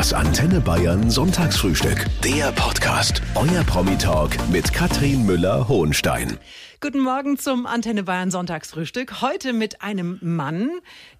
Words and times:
Das 0.00 0.14
Antenne 0.14 0.62
Bayern 0.62 1.10
Sonntagsfrühstück. 1.10 2.06
Der 2.24 2.52
Podcast. 2.52 3.20
Euer 3.34 3.62
Promi-Talk 3.64 4.30
mit 4.48 4.72
Katrin 4.72 5.26
Müller-Hohenstein. 5.26 6.38
Guten 6.80 7.00
Morgen 7.00 7.36
zum 7.36 7.66
Antenne 7.66 8.04
Bayern 8.04 8.30
Sonntagsfrühstück. 8.30 9.20
Heute 9.20 9.52
mit 9.52 9.82
einem 9.82 10.18
Mann, 10.22 10.70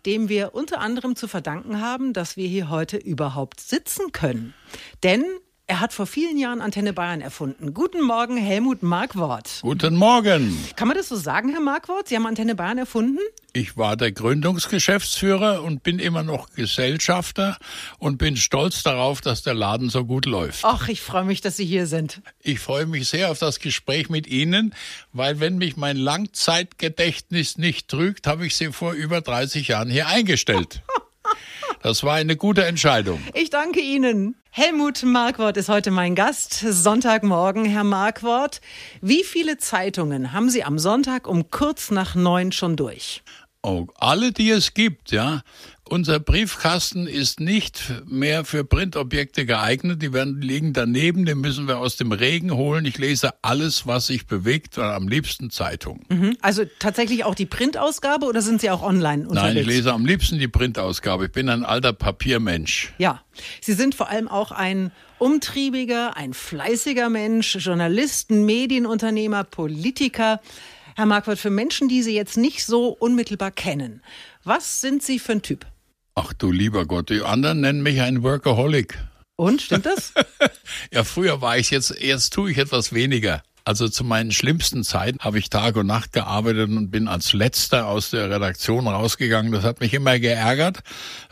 dem 0.07 0.31
wir 0.31 0.55
unter 0.55 0.81
anderem 0.81 1.15
zu 1.15 1.29
verdanken 1.29 1.83
haben, 1.83 2.15
dass 2.15 2.39
wir 2.39 2.49
hier 2.49 2.71
heute 2.71 2.97
überhaupt 2.97 3.61
sitzen 3.61 4.13
können. 4.13 4.55
Denn 5.03 5.27
er 5.71 5.79
hat 5.79 5.93
vor 5.93 6.07
vielen 6.07 6.37
Jahren 6.37 6.61
Antenne 6.61 6.93
Bayern 6.93 7.21
erfunden. 7.21 7.73
Guten 7.73 8.03
Morgen, 8.03 8.37
Helmut 8.37 8.83
Markwort. 8.83 9.61
Guten 9.63 9.95
Morgen. 9.95 10.59
Kann 10.75 10.89
man 10.89 10.97
das 10.97 11.09
so 11.09 11.15
sagen, 11.15 11.51
Herr 11.51 11.61
Markwort? 11.61 12.09
Sie 12.09 12.17
haben 12.17 12.27
Antenne 12.27 12.57
Bayern 12.57 12.77
erfunden? 12.77 13.21
Ich 13.53 13.77
war 13.77 13.97
der 13.97 14.11
Gründungsgeschäftsführer 14.11 15.63
und 15.63 15.85
bin 15.85 16.01
immer 16.01 16.25
noch 16.25 16.51
Gesellschafter 16.55 17.57
und 18.01 18.19
bin 18.19 18.37
stolz 18.37 18.83
darauf, 18.83 19.21
dass 19.21 19.43
der 19.43 19.55
Laden 19.55 19.91
so 19.91 20.05
gut 20.05 20.27
läuft. 20.27 20.65
Ach, 20.65 20.89
ich 20.89 21.01
freue 21.01 21.25
mich, 21.25 21.41
dass 21.41 21.57
Sie 21.57 21.67
hier 21.67 21.87
sind. 21.87 22.21
Ich 22.43 22.59
freue 22.59 22.87
mich 22.87 23.09
sehr 23.09 23.31
auf 23.31 23.39
das 23.39 23.61
Gespräch 23.61 24.11
mit 24.11 24.27
Ihnen, 24.27 24.75
weil 25.13 25.39
wenn 25.39 25.57
mich 25.57 25.77
mein 25.77 25.97
Langzeitgedächtnis 25.97 27.59
nicht 27.59 27.87
trügt, 27.87 28.27
habe 28.27 28.45
ich 28.45 28.57
Sie 28.57 28.73
vor 28.73 28.95
über 28.95 29.21
30 29.21 29.69
Jahren 29.69 29.89
hier 29.89 30.09
eingestellt. 30.09 30.83
Das 31.83 32.05
war 32.05 32.15
eine 32.15 32.37
gute 32.37 32.65
Entscheidung. 32.65 33.21
Ich 33.33 33.49
danke 33.49 33.81
Ihnen. 33.81 34.37
Helmut 34.51 35.03
Markwort 35.03 35.57
ist 35.57 35.71
heute 35.71 35.91
mein 35.91 36.15
Gast. 36.15 36.53
Sonntagmorgen, 36.53 37.65
Herr 37.65 37.85
Markwort. 37.85 38.61
Wie 39.01 39.25
viele 39.25 39.57
Zeitungen 39.57 40.33
haben 40.33 40.51
Sie 40.51 40.63
am 40.63 40.79
Sonntag 40.79 41.27
um 41.27 41.51
kurz 41.51 41.91
nach 41.91 42.15
neun 42.15 42.53
schon 42.53 42.77
durch? 42.77 43.23
Oh, 43.63 43.87
alle, 43.97 44.33
die 44.33 44.51
es 44.51 44.75
gibt, 44.75 45.11
ja. 45.11 45.41
Unser 45.93 46.21
Briefkasten 46.21 47.09
ist 47.09 47.41
nicht 47.41 47.93
mehr 48.07 48.45
für 48.45 48.65
Printobjekte 48.65 49.45
geeignet. 49.45 50.01
Die 50.01 50.13
werden 50.13 50.41
liegen 50.41 50.73
daneben, 50.73 51.25
den 51.25 51.41
müssen 51.41 51.67
wir 51.67 51.79
aus 51.79 51.97
dem 51.97 52.13
Regen 52.13 52.53
holen. 52.53 52.85
Ich 52.85 52.97
lese 52.97 53.33
alles, 53.43 53.89
was 53.89 54.07
sich 54.07 54.29
bewegt, 54.29 54.79
am 54.79 55.09
liebsten 55.09 55.51
Zeitung. 55.51 56.05
Mhm. 56.09 56.37
Also 56.43 56.63
tatsächlich 56.79 57.25
auch 57.25 57.35
die 57.35 57.45
Printausgabe 57.45 58.27
oder 58.27 58.41
sind 58.41 58.61
Sie 58.61 58.71
auch 58.71 58.85
online 58.85 59.27
unterwegs? 59.27 59.55
Nein, 59.55 59.57
ich 59.57 59.67
lese 59.67 59.93
am 59.93 60.07
liebsten 60.07 60.39
die 60.39 60.47
Printausgabe. 60.47 61.27
Ich 61.27 61.33
bin 61.33 61.49
ein 61.49 61.65
alter 61.65 61.93
Papiermensch. 61.93 62.93
Ja, 62.99 63.25
Sie 63.61 63.73
sind 63.73 63.97
vor 63.97 64.11
allem 64.11 64.29
auch 64.29 64.53
ein 64.53 64.93
umtriebiger, 65.19 66.17
ein 66.17 66.35
fleißiger 66.35 67.11
Mensch, 67.11 67.57
Journalisten, 67.57 68.47
Medienunternehmer, 68.47 69.43
Politiker. 69.43 70.41
Herr 70.95 71.07
Marquardt, 71.07 71.41
für 71.41 71.51
Menschen, 71.51 71.89
die 71.89 72.05
Sie 72.05 72.15
jetzt 72.15 72.37
nicht 72.37 72.65
so 72.65 72.91
unmittelbar 72.91 73.51
kennen, 73.51 74.03
was 74.45 74.81
sind 74.81 75.03
Sie 75.03 75.19
für 75.19 75.33
ein 75.33 75.43
Typ? 75.43 75.67
Ach 76.15 76.33
du 76.33 76.51
lieber 76.51 76.87
Gott, 76.87 77.11
die 77.11 77.23
anderen 77.23 77.61
nennen 77.61 77.83
mich 77.83 78.01
ein 78.01 78.23
Workaholic. 78.23 78.99
Und, 79.37 79.63
stimmt 79.63 79.87
das? 79.87 80.13
ja, 80.93 81.05
früher 81.05 81.41
war 81.41 81.57
ich 81.57 81.71
jetzt, 81.71 81.99
jetzt 82.01 82.33
tue 82.33 82.51
ich 82.51 82.59
etwas 82.59 82.93
weniger. 82.93 83.43
Also 83.71 83.89
zu 83.89 84.03
meinen 84.03 84.33
schlimmsten 84.33 84.83
Zeiten 84.83 85.21
habe 85.21 85.39
ich 85.39 85.49
Tag 85.49 85.77
und 85.77 85.87
Nacht 85.87 86.13
gearbeitet 86.13 86.71
und 86.71 86.91
bin 86.91 87.07
als 87.07 87.33
letzter 87.33 87.87
aus 87.87 88.11
der 88.11 88.29
Redaktion 88.29 88.89
rausgegangen. 88.89 89.53
Das 89.53 89.63
hat 89.63 89.79
mich 89.79 89.95
immer 89.95 90.19
geärgert, 90.19 90.81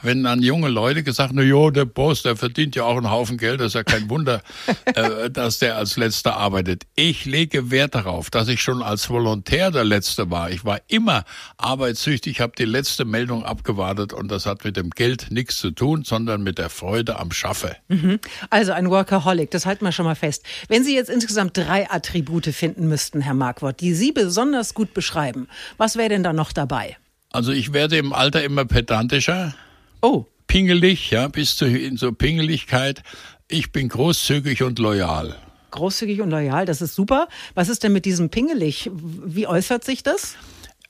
wenn 0.03 0.23
dann 0.23 0.41
junge 0.41 0.69
Leute 0.69 1.03
gesagt, 1.03 1.33
na 1.35 1.43
jo, 1.43 1.73
der 1.73 1.85
Boss, 1.85 2.23
der 2.23 2.37
verdient 2.37 2.77
ja 2.77 2.85
auch 2.85 2.97
einen 2.97 3.11
Haufen 3.11 3.39
Geld, 3.39 3.59
das 3.59 3.67
ist 3.69 3.75
ja 3.75 3.83
kein 3.83 4.09
Wunder, 4.09 4.41
äh, 4.85 5.31
dass 5.31 5.59
der 5.59 5.79
als 5.79 5.97
letzter 5.97 6.37
arbeitet. 6.37 6.85
Ich 6.95 7.25
lege 7.25 7.73
Wert 7.73 7.97
darauf, 7.97 8.31
dass 8.31 8.47
ich 8.47 8.63
schon 8.63 8.85
als 8.85 9.11
Volontär 9.11 9.73
der 9.73 9.83
Letzte 9.83 10.31
war. 10.31 10.49
Ich 10.53 10.65
war 10.65 10.81
immer 10.87 11.25
arbeitssüchtig, 11.57 12.41
habe 12.41 12.53
die 12.57 12.67
letzte 12.67 13.05
Meldung 13.05 13.45
abgewartet 13.45 14.13
und 14.13 14.31
das 14.31 14.47
hat 14.47 14.63
mit 14.63 14.77
dem 14.77 14.91
Geld 14.91 15.33
nichts 15.33 15.59
zu 15.59 15.73
tun, 15.73 16.05
sondern 16.05 16.45
mit 16.45 16.59
der 16.59 16.71
Freude 16.71 17.19
am 17.19 17.33
Schaffe. 17.33 17.75
Mhm. 17.89 18.21
Also 18.49 18.71
ein 18.71 18.91
Workaholic, 18.91 19.51
das 19.51 19.67
halten 19.67 19.85
wir 19.85 19.91
schon 19.91 20.05
mal 20.05 20.15
fest. 20.15 20.45
Wenn 20.69 20.85
Sie 20.85 20.95
jetzt 20.95 21.11
insgesamt 21.11 21.57
drei 21.57 21.91
Attribute 21.91 22.28
Attribute 22.29 22.55
finden 22.55 22.89
müssten, 22.89 23.23
Herr 23.23 23.35
Markwort, 23.35 23.81
die 23.81 23.95
Sie 23.95 24.13
besonders 24.13 24.75
gut 24.75 24.93
beschreiben, 24.93 25.49
was 25.79 25.97
wäre 25.97 26.11
denn 26.11 26.23
da 26.23 26.35
noch 26.35 26.53
dabei? 26.53 26.97
Also 27.31 27.53
ich 27.53 27.73
werde 27.73 27.97
im 27.97 28.13
Alter 28.13 28.45
immer 28.45 28.67
pedantischer. 28.67 29.55
Oh. 30.03 30.27
Pingelig, 30.47 31.11
ja, 31.11 31.29
bis 31.29 31.57
zur 31.57 31.69
so 31.97 32.13
Pingeligkeit. 32.13 33.03
Ich 33.49 33.73
bin 33.73 33.89
großzügig 33.89 34.63
und 34.63 34.79
loyal. 34.79 35.37
Großzügig 35.71 36.21
und 36.21 36.31
loyal, 36.31 36.67
das 36.67 36.83
ist 36.83 36.95
super. 36.95 37.29
Was 37.55 37.71
ist 37.71 37.83
denn 37.83 37.93
mit 37.93 38.05
diesem 38.05 38.29
Pingelig? 38.29 38.91
Wie 38.93 39.47
äußert 39.47 39.85
sich 39.85 40.03
das? 40.03 40.37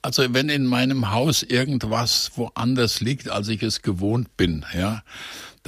Also 0.03 0.23
wenn 0.33 0.49
in 0.49 0.65
meinem 0.65 1.13
Haus 1.13 1.43
irgendwas 1.43 2.33
woanders 2.37 3.01
liegt, 3.01 3.31
als 3.31 3.49
ich 3.49 3.63
es 3.63 3.83
gewohnt 3.83 4.37
bin, 4.37 4.65
ja, 4.77 5.03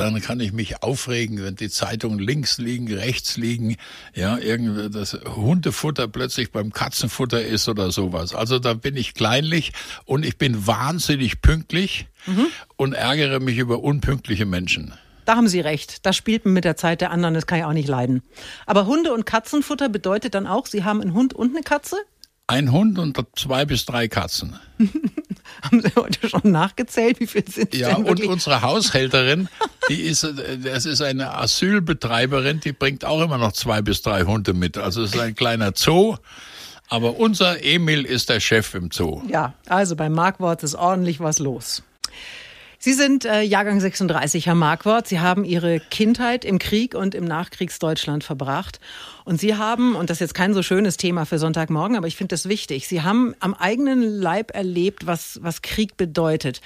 dann 0.00 0.20
kann 0.20 0.40
ich 0.40 0.52
mich 0.52 0.82
aufregen, 0.82 1.42
wenn 1.42 1.56
die 1.56 1.68
Zeitungen 1.68 2.18
links 2.18 2.58
liegen, 2.58 2.92
rechts 2.92 3.36
liegen, 3.36 3.76
ja, 4.14 4.38
irgendwie 4.38 4.88
das 4.90 5.12
Hundefutter 5.12 6.08
plötzlich 6.08 6.52
beim 6.52 6.72
Katzenfutter 6.72 7.42
ist 7.44 7.68
oder 7.68 7.92
sowas. 7.92 8.34
Also 8.34 8.58
da 8.58 8.74
bin 8.74 8.96
ich 8.96 9.14
kleinlich 9.14 9.72
und 10.06 10.24
ich 10.24 10.38
bin 10.38 10.66
wahnsinnig 10.66 11.42
pünktlich 11.42 12.06
mhm. 12.26 12.46
und 12.76 12.94
ärgere 12.94 13.40
mich 13.40 13.58
über 13.58 13.82
unpünktliche 13.82 14.46
Menschen. 14.46 14.94
Da 15.26 15.36
haben 15.36 15.48
Sie 15.48 15.60
recht. 15.60 16.06
Das 16.06 16.16
spielt 16.16 16.46
mit 16.46 16.64
der 16.64 16.76
Zeit 16.76 17.02
der 17.02 17.10
anderen, 17.10 17.34
das 17.34 17.46
kann 17.46 17.58
ich 17.58 17.64
auch 17.64 17.72
nicht 17.72 17.88
leiden. 17.88 18.22
Aber 18.66 18.86
Hunde- 18.86 19.12
und 19.12 19.26
Katzenfutter 19.26 19.88
bedeutet 19.88 20.34
dann 20.34 20.46
auch, 20.46 20.66
Sie 20.66 20.82
haben 20.82 21.02
einen 21.02 21.12
Hund 21.12 21.34
und 21.34 21.54
eine 21.54 21.62
Katze? 21.62 21.96
Ein 22.46 22.72
Hund 22.72 22.98
und 22.98 23.16
zwei 23.36 23.64
bis 23.66 23.84
drei 23.84 24.08
Katzen. 24.08 24.58
Haben 25.62 25.82
Sie 25.82 25.92
heute 25.94 26.28
schon 26.28 26.50
nachgezählt? 26.50 27.20
Wie 27.20 27.26
viel 27.26 27.48
sind 27.48 27.74
Ja, 27.74 27.96
und 27.96 28.24
unsere 28.24 28.62
Haushälterin, 28.62 29.48
die 29.88 30.02
ist, 30.02 30.26
das 30.62 30.86
ist 30.86 31.02
eine 31.02 31.34
Asylbetreiberin, 31.34 32.60
die 32.60 32.72
bringt 32.72 33.04
auch 33.04 33.22
immer 33.22 33.38
noch 33.38 33.52
zwei 33.52 33.82
bis 33.82 34.02
drei 34.02 34.22
Hunde 34.22 34.52
mit. 34.52 34.78
Also 34.78 35.02
es 35.02 35.14
ist 35.14 35.20
ein 35.20 35.34
kleiner 35.34 35.72
Zoo. 35.74 36.16
Aber 36.88 37.20
unser 37.20 37.62
Emil 37.62 38.04
ist 38.04 38.28
der 38.30 38.40
Chef 38.40 38.74
im 38.74 38.90
Zoo. 38.90 39.22
Ja, 39.28 39.54
also 39.68 39.94
beim 39.94 40.12
Markwort 40.12 40.64
ist 40.64 40.74
ordentlich 40.74 41.20
was 41.20 41.38
los. 41.38 41.84
Sie 42.82 42.94
sind 42.94 43.26
äh, 43.26 43.42
Jahrgang 43.42 43.78
36, 43.78 44.46
Herr 44.46 44.54
Markwort. 44.54 45.06
Sie 45.06 45.20
haben 45.20 45.44
Ihre 45.44 45.80
Kindheit 45.80 46.46
im 46.46 46.58
Krieg 46.58 46.94
und 46.94 47.14
im 47.14 47.26
Nachkriegsdeutschland 47.26 48.24
verbracht. 48.24 48.80
Und 49.26 49.38
Sie 49.38 49.54
haben, 49.54 49.94
und 49.94 50.08
das 50.08 50.16
ist 50.16 50.20
jetzt 50.20 50.34
kein 50.34 50.54
so 50.54 50.62
schönes 50.62 50.96
Thema 50.96 51.26
für 51.26 51.38
Sonntagmorgen, 51.38 51.94
aber 51.94 52.06
ich 52.06 52.16
finde 52.16 52.32
das 52.32 52.48
wichtig, 52.48 52.88
Sie 52.88 53.02
haben 53.02 53.34
am 53.38 53.52
eigenen 53.52 54.02
Leib 54.02 54.54
erlebt, 54.54 55.06
was, 55.06 55.40
was 55.42 55.60
Krieg 55.60 55.98
bedeutet. 55.98 56.62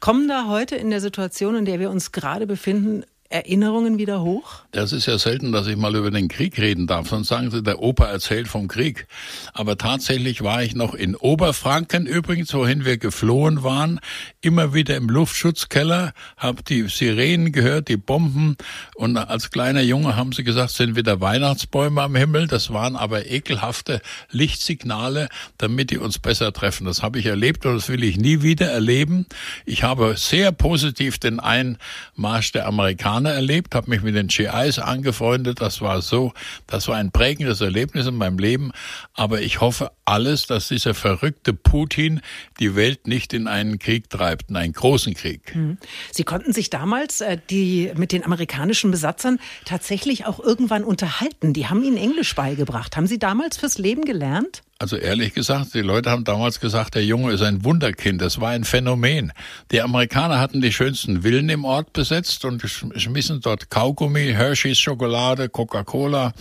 Kommen 0.00 0.26
da 0.26 0.46
heute 0.46 0.74
in 0.74 0.88
der 0.88 1.02
Situation, 1.02 1.54
in 1.54 1.66
der 1.66 1.80
wir 1.80 1.90
uns 1.90 2.12
gerade 2.12 2.46
befinden, 2.46 3.04
Erinnerungen 3.30 3.98
wieder 3.98 4.22
hoch? 4.22 4.62
Das 4.70 4.92
ist 4.92 5.04
ja 5.04 5.18
selten, 5.18 5.52
dass 5.52 5.66
ich 5.66 5.76
mal 5.76 5.94
über 5.94 6.10
den 6.10 6.28
Krieg 6.28 6.58
reden 6.58 6.86
darf. 6.86 7.10
Sonst 7.10 7.28
sagen 7.28 7.50
Sie, 7.50 7.62
der 7.62 7.82
Opa 7.82 8.06
erzählt 8.06 8.48
vom 8.48 8.68
Krieg. 8.68 9.06
Aber 9.52 9.76
tatsächlich 9.76 10.42
war 10.42 10.62
ich 10.62 10.74
noch 10.74 10.94
in 10.94 11.14
Oberfranken 11.14 12.06
übrigens, 12.06 12.54
wohin 12.54 12.86
wir 12.86 12.96
geflohen 12.96 13.62
waren, 13.62 14.00
immer 14.40 14.72
wieder 14.72 14.96
im 14.96 15.10
Luftschutzkeller, 15.10 16.14
habe 16.38 16.62
die 16.62 16.88
Sirenen 16.88 17.52
gehört, 17.52 17.88
die 17.88 17.98
Bomben. 17.98 18.56
Und 18.94 19.18
als 19.18 19.50
kleiner 19.50 19.82
Junge 19.82 20.16
haben 20.16 20.32
sie 20.32 20.44
gesagt, 20.44 20.70
sind 20.70 20.96
wieder 20.96 21.20
Weihnachtsbäume 21.20 22.00
am 22.00 22.16
Himmel. 22.16 22.46
Das 22.46 22.72
waren 22.72 22.96
aber 22.96 23.26
ekelhafte 23.30 24.00
Lichtsignale, 24.30 25.28
damit 25.58 25.90
die 25.90 25.98
uns 25.98 26.18
besser 26.18 26.54
treffen. 26.54 26.86
Das 26.86 27.02
habe 27.02 27.18
ich 27.18 27.26
erlebt 27.26 27.66
und 27.66 27.74
das 27.74 27.90
will 27.90 28.04
ich 28.04 28.16
nie 28.16 28.40
wieder 28.40 28.70
erleben. 28.70 29.26
Ich 29.66 29.82
habe 29.82 30.14
sehr 30.16 30.50
positiv 30.50 31.18
den 31.18 31.40
Einmarsch 31.40 32.52
der 32.52 32.66
Amerikaner 32.66 33.17
Amerikaner 33.18 33.34
erlebt, 33.34 33.74
habe 33.74 33.90
mich 33.90 34.02
mit 34.02 34.14
den 34.14 34.28
GIs 34.28 34.78
angefreundet. 34.78 35.60
Das 35.60 35.80
war 35.80 36.02
so, 36.02 36.32
das 36.66 36.88
war 36.88 36.96
ein 36.96 37.10
prägendes 37.10 37.60
Erlebnis 37.60 38.06
in 38.06 38.16
meinem 38.16 38.38
Leben. 38.38 38.72
Aber 39.14 39.40
ich 39.40 39.60
hoffe 39.60 39.90
alles, 40.04 40.46
dass 40.46 40.68
dieser 40.68 40.94
verrückte 40.94 41.52
Putin 41.52 42.20
die 42.60 42.76
Welt 42.76 43.06
nicht 43.06 43.32
in 43.32 43.46
einen 43.46 43.78
Krieg 43.78 44.08
treibt, 44.10 44.50
in 44.50 44.56
einen 44.56 44.72
großen 44.72 45.14
Krieg. 45.14 45.54
Mhm. 45.54 45.78
Sie 46.12 46.24
konnten 46.24 46.52
sich 46.52 46.70
damals 46.70 47.20
äh, 47.20 47.38
die 47.50 47.92
mit 47.96 48.12
den 48.12 48.24
amerikanischen 48.24 48.90
Besatzern 48.90 49.38
tatsächlich 49.64 50.26
auch 50.26 50.38
irgendwann 50.40 50.84
unterhalten. 50.84 51.52
Die 51.52 51.66
haben 51.66 51.82
Ihnen 51.82 51.96
Englisch 51.96 52.34
beigebracht. 52.34 52.96
Haben 52.96 53.06
Sie 53.06 53.18
damals 53.18 53.56
fürs 53.56 53.78
Leben 53.78 54.04
gelernt? 54.04 54.62
Also 54.80 54.96
ehrlich 54.96 55.34
gesagt, 55.34 55.74
die 55.74 55.80
Leute 55.80 56.12
haben 56.12 56.22
damals 56.22 56.60
gesagt, 56.60 56.94
der 56.94 57.04
Junge 57.04 57.32
ist 57.32 57.42
ein 57.42 57.64
Wunderkind. 57.64 58.22
Das 58.22 58.40
war 58.40 58.50
ein 58.50 58.62
Phänomen. 58.62 59.32
Die 59.72 59.82
Amerikaner 59.82 60.38
hatten 60.38 60.60
die 60.60 60.72
schönsten 60.72 61.22
Villen 61.22 61.48
im 61.48 61.64
Ort 61.64 61.92
besetzt 61.92 62.44
und 62.44 62.62
schmissen 62.62 63.40
dort 63.40 63.70
Kaugummi, 63.70 64.32
Hershey's 64.32 64.78
Schokolade, 64.78 65.48
Coca-Cola 65.48 66.32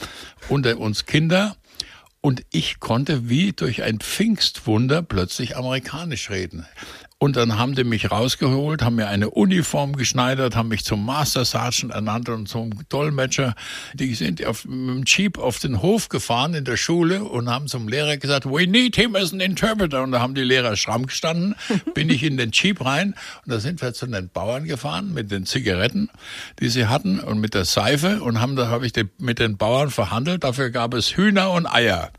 unter 0.50 0.78
uns 0.78 1.08
Kinder. 1.08 1.56
Und 2.22 2.44
ich 2.52 2.80
konnte 2.80 3.28
wie 3.28 3.54
durch 3.54 3.82
ein 3.82 4.00
Pfingstwunder 4.00 5.02
plötzlich 5.02 5.58
amerikanisch 5.58 6.30
reden. 6.30 6.68
Und 7.20 7.36
dann 7.36 7.58
haben 7.58 7.74
die 7.74 7.84
mich 7.84 8.12
rausgeholt, 8.12 8.84
haben 8.84 8.98
mir 8.98 9.08
eine 9.08 9.32
Uniform 9.32 9.96
geschneidert, 9.96 10.56
haben 10.56 10.68
mich 10.68 10.86
zum 10.86 11.04
Master 11.04 11.46
Sergeant 11.46 11.92
ernannt 11.92 12.30
und 12.30 12.48
zum 12.48 12.70
Dolmetscher. 12.90 13.56
Die 13.96 14.14
sind 14.14 14.46
auf, 14.46 14.66
mit 14.66 14.98
dem 14.98 15.04
Jeep 15.04 15.40
auf 15.40 15.58
den 15.58 15.82
Hof 15.82 16.10
gefahren 16.10 16.54
in 16.54 16.64
der 16.64 16.78
Schule 16.78 17.24
und 17.24 17.50
haben 17.50 17.68
zum 17.68 17.88
Lehrer 17.88 18.18
gesagt, 18.18 18.46
we 18.46 18.68
need 18.68 18.96
him 18.96 19.16
as 19.16 19.34
an 19.34 19.40
interpreter. 19.40 20.04
Und 20.04 20.12
da 20.12 20.20
haben 20.20 20.36
die 20.36 20.44
Lehrer 20.44 20.76
schramm 20.76 21.08
gestanden, 21.08 21.56
bin 21.96 22.12
ich 22.12 22.22
in 22.22 22.38
den 22.38 22.52
Jeep 22.52 22.86
rein 22.86 23.16
und 23.46 23.52
da 23.52 23.60
sind 23.60 23.82
wir 23.82 23.96
zu 23.96 24.06
den 24.06 24.30
Bauern 24.30 24.66
gefahren 24.66 25.12
mit 25.12 25.32
den 25.32 25.48
Zigaretten, 25.48 26.12
die 26.60 26.70
sie 26.70 26.86
hatten 26.86 27.20
und 27.20 27.40
mit 27.40 27.56
der 27.56 27.66
Seife 27.66 28.22
und 28.22 28.40
haben 28.40 28.56
da 28.56 28.68
habe 28.68 28.86
ich 28.86 28.94
mit 29.18 29.40
den 29.40 29.58
Bauern 29.58 29.90
verhandelt. 29.90 30.44
Dafür 30.44 30.70
gab 30.70 30.94
es 30.94 31.18
Hühner 31.18 31.50
und 31.50 31.66
Eier. 31.66 32.12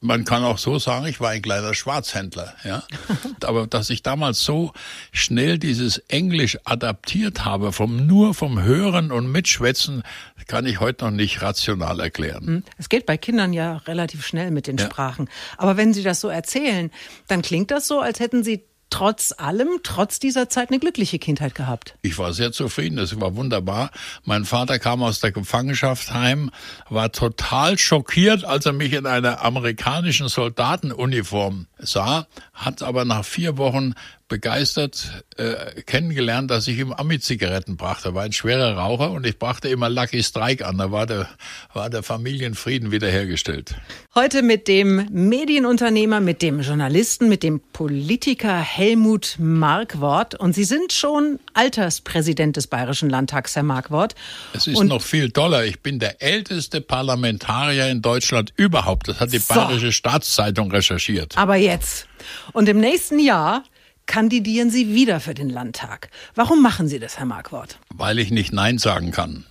Man 0.00 0.24
kann 0.24 0.42
auch 0.42 0.58
so 0.58 0.78
sagen, 0.80 1.06
ich 1.06 1.20
war 1.20 1.30
ein 1.30 1.40
kleiner 1.40 1.72
Schwarzhändler, 1.72 2.54
ja. 2.64 2.82
Aber 3.44 3.68
dass 3.68 3.90
ich 3.90 4.02
damals 4.02 4.40
so 4.40 4.72
schnell 5.12 5.58
dieses 5.58 5.98
Englisch 6.08 6.58
adaptiert 6.64 7.44
habe, 7.44 7.72
vom 7.72 8.06
nur 8.06 8.34
vom 8.34 8.60
Hören 8.60 9.12
und 9.12 9.30
Mitschwätzen, 9.30 10.02
kann 10.48 10.66
ich 10.66 10.80
heute 10.80 11.04
noch 11.04 11.12
nicht 11.12 11.42
rational 11.42 12.00
erklären. 12.00 12.46
Hm. 12.46 12.64
Es 12.76 12.88
geht 12.88 13.06
bei 13.06 13.16
Kindern 13.16 13.52
ja 13.52 13.76
relativ 13.78 14.26
schnell 14.26 14.50
mit 14.50 14.66
den 14.66 14.78
ja. 14.78 14.86
Sprachen. 14.86 15.28
Aber 15.56 15.76
wenn 15.76 15.94
Sie 15.94 16.02
das 16.02 16.20
so 16.20 16.28
erzählen, 16.28 16.90
dann 17.28 17.42
klingt 17.42 17.70
das 17.70 17.86
so, 17.86 18.00
als 18.00 18.18
hätten 18.18 18.42
Sie 18.42 18.64
trotz 18.90 19.34
allem, 19.36 19.68
trotz 19.82 20.18
dieser 20.18 20.48
Zeit 20.48 20.70
eine 20.70 20.78
glückliche 20.78 21.18
Kindheit 21.18 21.54
gehabt. 21.54 21.94
Ich 22.02 22.18
war 22.18 22.32
sehr 22.32 22.52
zufrieden, 22.52 22.96
das 22.96 23.20
war 23.20 23.36
wunderbar. 23.36 23.90
Mein 24.24 24.44
Vater 24.44 24.78
kam 24.78 25.02
aus 25.02 25.20
der 25.20 25.32
Gefangenschaft 25.32 26.12
heim, 26.12 26.50
war 26.88 27.12
total 27.12 27.78
schockiert, 27.78 28.44
als 28.44 28.66
er 28.66 28.72
mich 28.72 28.92
in 28.92 29.06
einer 29.06 29.42
amerikanischen 29.42 30.28
Soldatenuniform 30.28 31.66
sah, 31.78 32.26
hat 32.52 32.82
aber 32.82 33.04
nach 33.04 33.24
vier 33.24 33.56
Wochen 33.58 33.94
begeistert 34.28 35.24
äh, 35.36 35.82
kennengelernt, 35.82 36.50
dass 36.50 36.66
ich 36.66 36.78
ihm 36.78 36.92
Ami-Zigaretten 36.92 37.76
brachte. 37.76 38.08
Er 38.08 38.14
war 38.14 38.24
ein 38.24 38.32
schwerer 38.32 38.76
Raucher 38.76 39.12
und 39.12 39.24
ich 39.24 39.38
brachte 39.38 39.68
immer 39.68 39.88
Lucky 39.88 40.22
Strike 40.22 40.66
an. 40.66 40.78
Da 40.78 40.90
war 40.90 41.06
der, 41.06 41.28
war 41.72 41.90
der 41.90 42.02
Familienfrieden 42.02 42.90
wiederhergestellt. 42.90 43.76
Heute 44.14 44.42
mit 44.42 44.66
dem 44.66 45.06
Medienunternehmer, 45.10 46.20
mit 46.20 46.42
dem 46.42 46.60
Journalisten, 46.60 47.28
mit 47.28 47.44
dem 47.44 47.60
Politiker 47.72 48.58
Helmut 48.58 49.36
Markwort. 49.38 50.34
Und 50.34 50.54
Sie 50.54 50.64
sind 50.64 50.92
schon 50.92 51.38
Alterspräsident 51.54 52.56
des 52.56 52.66
Bayerischen 52.66 53.08
Landtags, 53.08 53.54
Herr 53.54 53.62
Markwort. 53.62 54.16
Es 54.52 54.66
ist 54.66 54.76
und 54.76 54.88
noch 54.88 55.02
viel 55.02 55.30
toller. 55.30 55.64
Ich 55.64 55.80
bin 55.82 56.00
der 56.00 56.20
älteste 56.20 56.80
Parlamentarier 56.80 57.88
in 57.88 58.02
Deutschland 58.02 58.52
überhaupt. 58.56 59.06
Das 59.06 59.20
hat 59.20 59.32
die 59.32 59.38
so. 59.38 59.54
Bayerische 59.54 59.92
Staatszeitung 59.92 60.72
recherchiert. 60.72 61.38
Aber 61.38 61.54
jetzt. 61.54 62.08
Und 62.52 62.68
im 62.68 62.80
nächsten 62.80 63.20
Jahr 63.20 63.62
kandidieren 64.06 64.70
Sie 64.70 64.94
wieder 64.94 65.20
für 65.20 65.34
den 65.34 65.50
Landtag. 65.50 66.08
Warum 66.34 66.62
machen 66.62 66.88
Sie 66.88 66.98
das, 66.98 67.18
Herr 67.18 67.26
Markwort? 67.26 67.78
Weil 67.94 68.18
ich 68.18 68.30
nicht 68.30 68.52
Nein 68.52 68.78
sagen 68.78 69.10
kann. 69.10 69.44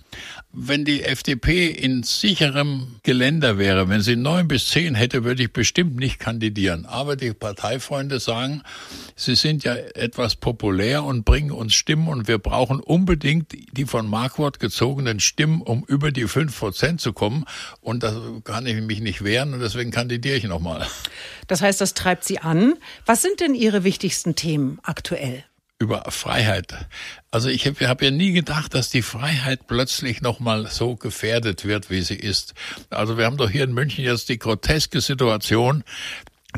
Wenn 0.58 0.86
die 0.86 1.02
FDP 1.02 1.66
in 1.66 2.02
sicherem 2.02 2.96
Geländer 3.02 3.58
wäre, 3.58 3.90
wenn 3.90 4.00
sie 4.00 4.16
neun 4.16 4.48
bis 4.48 4.70
zehn 4.70 4.94
hätte, 4.94 5.22
würde 5.22 5.42
ich 5.42 5.52
bestimmt 5.52 5.96
nicht 5.96 6.18
kandidieren. 6.18 6.86
Aber 6.86 7.14
die 7.14 7.34
Parteifreunde 7.34 8.20
sagen, 8.20 8.62
sie 9.16 9.34
sind 9.34 9.64
ja 9.64 9.74
etwas 9.74 10.34
populär 10.34 11.04
und 11.04 11.26
bringen 11.26 11.50
uns 11.50 11.74
Stimmen 11.74 12.08
und 12.08 12.26
wir 12.26 12.38
brauchen 12.38 12.80
unbedingt 12.80 13.52
die 13.76 13.84
von 13.84 14.08
Markwort 14.08 14.58
gezogenen 14.58 15.20
Stimmen, 15.20 15.60
um 15.60 15.84
über 15.88 16.10
die 16.10 16.26
fünf 16.26 16.58
Prozent 16.58 17.02
zu 17.02 17.12
kommen. 17.12 17.44
Und 17.82 18.02
da 18.02 18.18
kann 18.42 18.64
ich 18.64 18.80
mich 18.80 19.00
nicht 19.00 19.22
wehren 19.22 19.52
und 19.52 19.60
deswegen 19.60 19.90
kandidiere 19.90 20.36
ich 20.36 20.44
nochmal. 20.44 20.86
Das 21.48 21.60
heißt, 21.60 21.82
das 21.82 21.92
treibt 21.92 22.24
Sie 22.24 22.38
an. 22.38 22.76
Was 23.04 23.20
sind 23.20 23.40
denn 23.40 23.54
Ihre 23.54 23.84
wichtigsten 23.84 24.36
Themen 24.36 24.78
aktuell? 24.82 25.44
Über 25.78 26.04
Freiheit. 26.08 26.74
Also 27.30 27.48
ich 27.48 27.66
habe 27.66 27.86
hab 27.88 28.02
ja 28.02 28.10
nie 28.10 28.32
gedacht, 28.32 28.74
dass 28.74 28.88
die 28.88 29.02
Freiheit 29.02 29.66
plötzlich 29.66 30.22
nochmal 30.22 30.68
so 30.68 30.96
gefährdet 30.96 31.64
wird, 31.64 31.90
wie 31.90 32.00
sie 32.00 32.14
ist. 32.16 32.54
Also 32.88 33.18
wir 33.18 33.26
haben 33.26 33.36
doch 33.36 33.50
hier 33.50 33.64
in 33.64 33.74
München 33.74 34.04
jetzt 34.04 34.28
die 34.30 34.38
groteske 34.38 35.02
Situation, 35.02 35.84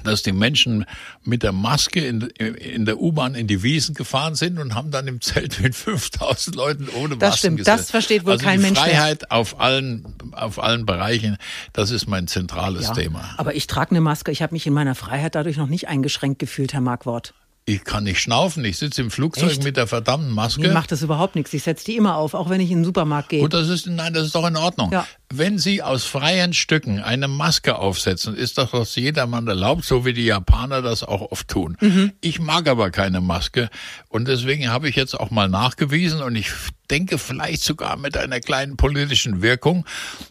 dass 0.04 0.22
die 0.22 0.30
Menschen 0.30 0.84
mit 1.24 1.42
der 1.42 1.50
Maske 1.50 2.06
in, 2.06 2.20
in 2.20 2.84
der 2.84 3.00
U-Bahn 3.00 3.34
in 3.34 3.48
die 3.48 3.64
Wiesen 3.64 3.96
gefahren 3.96 4.36
sind 4.36 4.60
und 4.60 4.76
haben 4.76 4.92
dann 4.92 5.08
im 5.08 5.20
Zelt 5.20 5.60
mit 5.60 5.74
5000 5.74 6.54
Leuten 6.54 6.88
ohne 6.88 7.16
Masken 7.16 7.18
Das 7.18 7.38
stimmt, 7.38 7.58
gesessen. 7.58 7.78
das 7.78 7.90
versteht 7.90 8.24
wohl 8.24 8.32
also 8.32 8.44
kein 8.44 8.60
Mensch. 8.60 8.78
Freiheit 8.78 9.22
mehr. 9.22 9.32
auf 9.32 9.60
allen, 9.60 10.14
auf 10.30 10.62
allen 10.62 10.86
Bereichen, 10.86 11.36
das 11.72 11.90
ist 11.90 12.06
mein 12.06 12.28
zentrales 12.28 12.86
ja, 12.86 12.92
Thema. 12.92 13.34
Aber 13.36 13.56
ich 13.56 13.66
trage 13.66 13.90
eine 13.90 14.00
Maske, 14.00 14.30
ich 14.30 14.42
habe 14.42 14.54
mich 14.54 14.66
in 14.68 14.72
meiner 14.72 14.94
Freiheit 14.94 15.34
dadurch 15.34 15.56
noch 15.56 15.66
nicht 15.66 15.88
eingeschränkt 15.88 16.38
gefühlt, 16.38 16.72
Herr 16.72 16.80
Markwort. 16.80 17.34
Ich 17.68 17.84
kann 17.84 18.04
nicht 18.04 18.22
schnaufen. 18.22 18.64
Ich 18.64 18.78
sitze 18.78 19.02
im 19.02 19.10
Flugzeug 19.10 19.50
Echt? 19.50 19.62
mit 19.62 19.76
der 19.76 19.86
verdammten 19.86 20.30
Maske. 20.30 20.62
Mir 20.62 20.72
macht 20.72 20.90
das 20.90 21.02
überhaupt 21.02 21.34
nichts. 21.34 21.52
Ich 21.52 21.64
setze 21.64 21.84
die 21.84 21.96
immer 21.96 22.16
auf, 22.16 22.32
auch 22.32 22.48
wenn 22.48 22.62
ich 22.62 22.70
in 22.70 22.78
den 22.78 22.84
Supermarkt 22.86 23.28
gehe. 23.28 23.42
Gut, 23.42 23.52
das 23.52 23.68
ist, 23.68 23.86
nein, 23.86 24.14
das 24.14 24.24
ist 24.24 24.34
doch 24.34 24.46
in 24.46 24.56
Ordnung. 24.56 24.90
Ja. 24.90 25.06
Wenn 25.30 25.58
Sie 25.58 25.82
aus 25.82 26.04
freien 26.04 26.54
Stücken 26.54 27.00
eine 27.00 27.28
Maske 27.28 27.76
aufsetzen, 27.76 28.34
ist 28.34 28.56
das 28.56 28.96
jedermann 28.96 29.46
erlaubt, 29.46 29.84
so 29.84 30.06
wie 30.06 30.14
die 30.14 30.24
Japaner 30.24 30.80
das 30.80 31.04
auch 31.04 31.30
oft 31.30 31.48
tun. 31.48 31.76
Mhm. 31.82 32.12
Ich 32.22 32.40
mag 32.40 32.66
aber 32.68 32.90
keine 32.90 33.20
Maske 33.20 33.68
und 34.08 34.28
deswegen 34.28 34.70
habe 34.70 34.88
ich 34.88 34.96
jetzt 34.96 35.12
auch 35.12 35.30
mal 35.30 35.50
nachgewiesen 35.50 36.22
und 36.22 36.36
ich 36.36 36.50
denke 36.90 37.18
vielleicht 37.18 37.62
sogar 37.62 37.98
mit 37.98 38.16
einer 38.16 38.40
kleinen 38.40 38.78
politischen 38.78 39.42
Wirkung, 39.42 39.84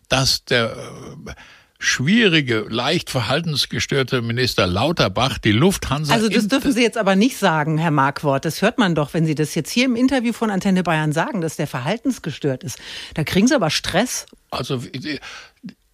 dass 0.09 0.43
der 0.43 0.71
äh, 0.71 1.31
schwierige, 1.79 2.65
leicht 2.69 3.09
verhaltensgestörte 3.09 4.21
Minister 4.21 4.65
Lauterbach 4.65 5.38
die 5.38 5.51
Lufthansa. 5.51 6.13
Also 6.13 6.29
das 6.29 6.47
dürfen 6.47 6.71
Sie 6.71 6.81
jetzt 6.81 6.97
aber 6.97 7.15
nicht 7.15 7.38
sagen, 7.38 7.77
Herr 7.77 7.91
Markwort. 7.91 8.45
Das 8.45 8.62
hört 8.62 8.77
man 8.77 8.95
doch, 8.95 9.13
wenn 9.13 9.25
Sie 9.25 9.35
das 9.35 9.53
jetzt 9.56 9.69
hier 9.69 9.85
im 9.85 9.95
Interview 9.95 10.33
von 10.33 10.50
Antenne 10.50 10.83
Bayern 10.83 11.12
sagen, 11.12 11.41
dass 11.41 11.56
der 11.56 11.68
verhaltensgestört 11.68 12.63
ist. 12.63 12.79
Da 13.13 13.24
kriegen 13.24 13.47
Sie 13.47 13.56
aber 13.56 13.69
Stress. 13.69 14.25
Also 14.50 14.81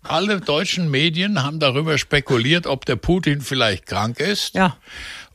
alle 0.04 0.40
deutschen 0.40 0.90
Medien 0.90 1.44
haben 1.44 1.60
darüber 1.60 1.98
spekuliert, 1.98 2.68
ob 2.68 2.86
der 2.86 2.96
Putin 2.96 3.42
vielleicht 3.42 3.86
krank 3.86 4.20
ist. 4.20 4.54
Ja. 4.56 4.78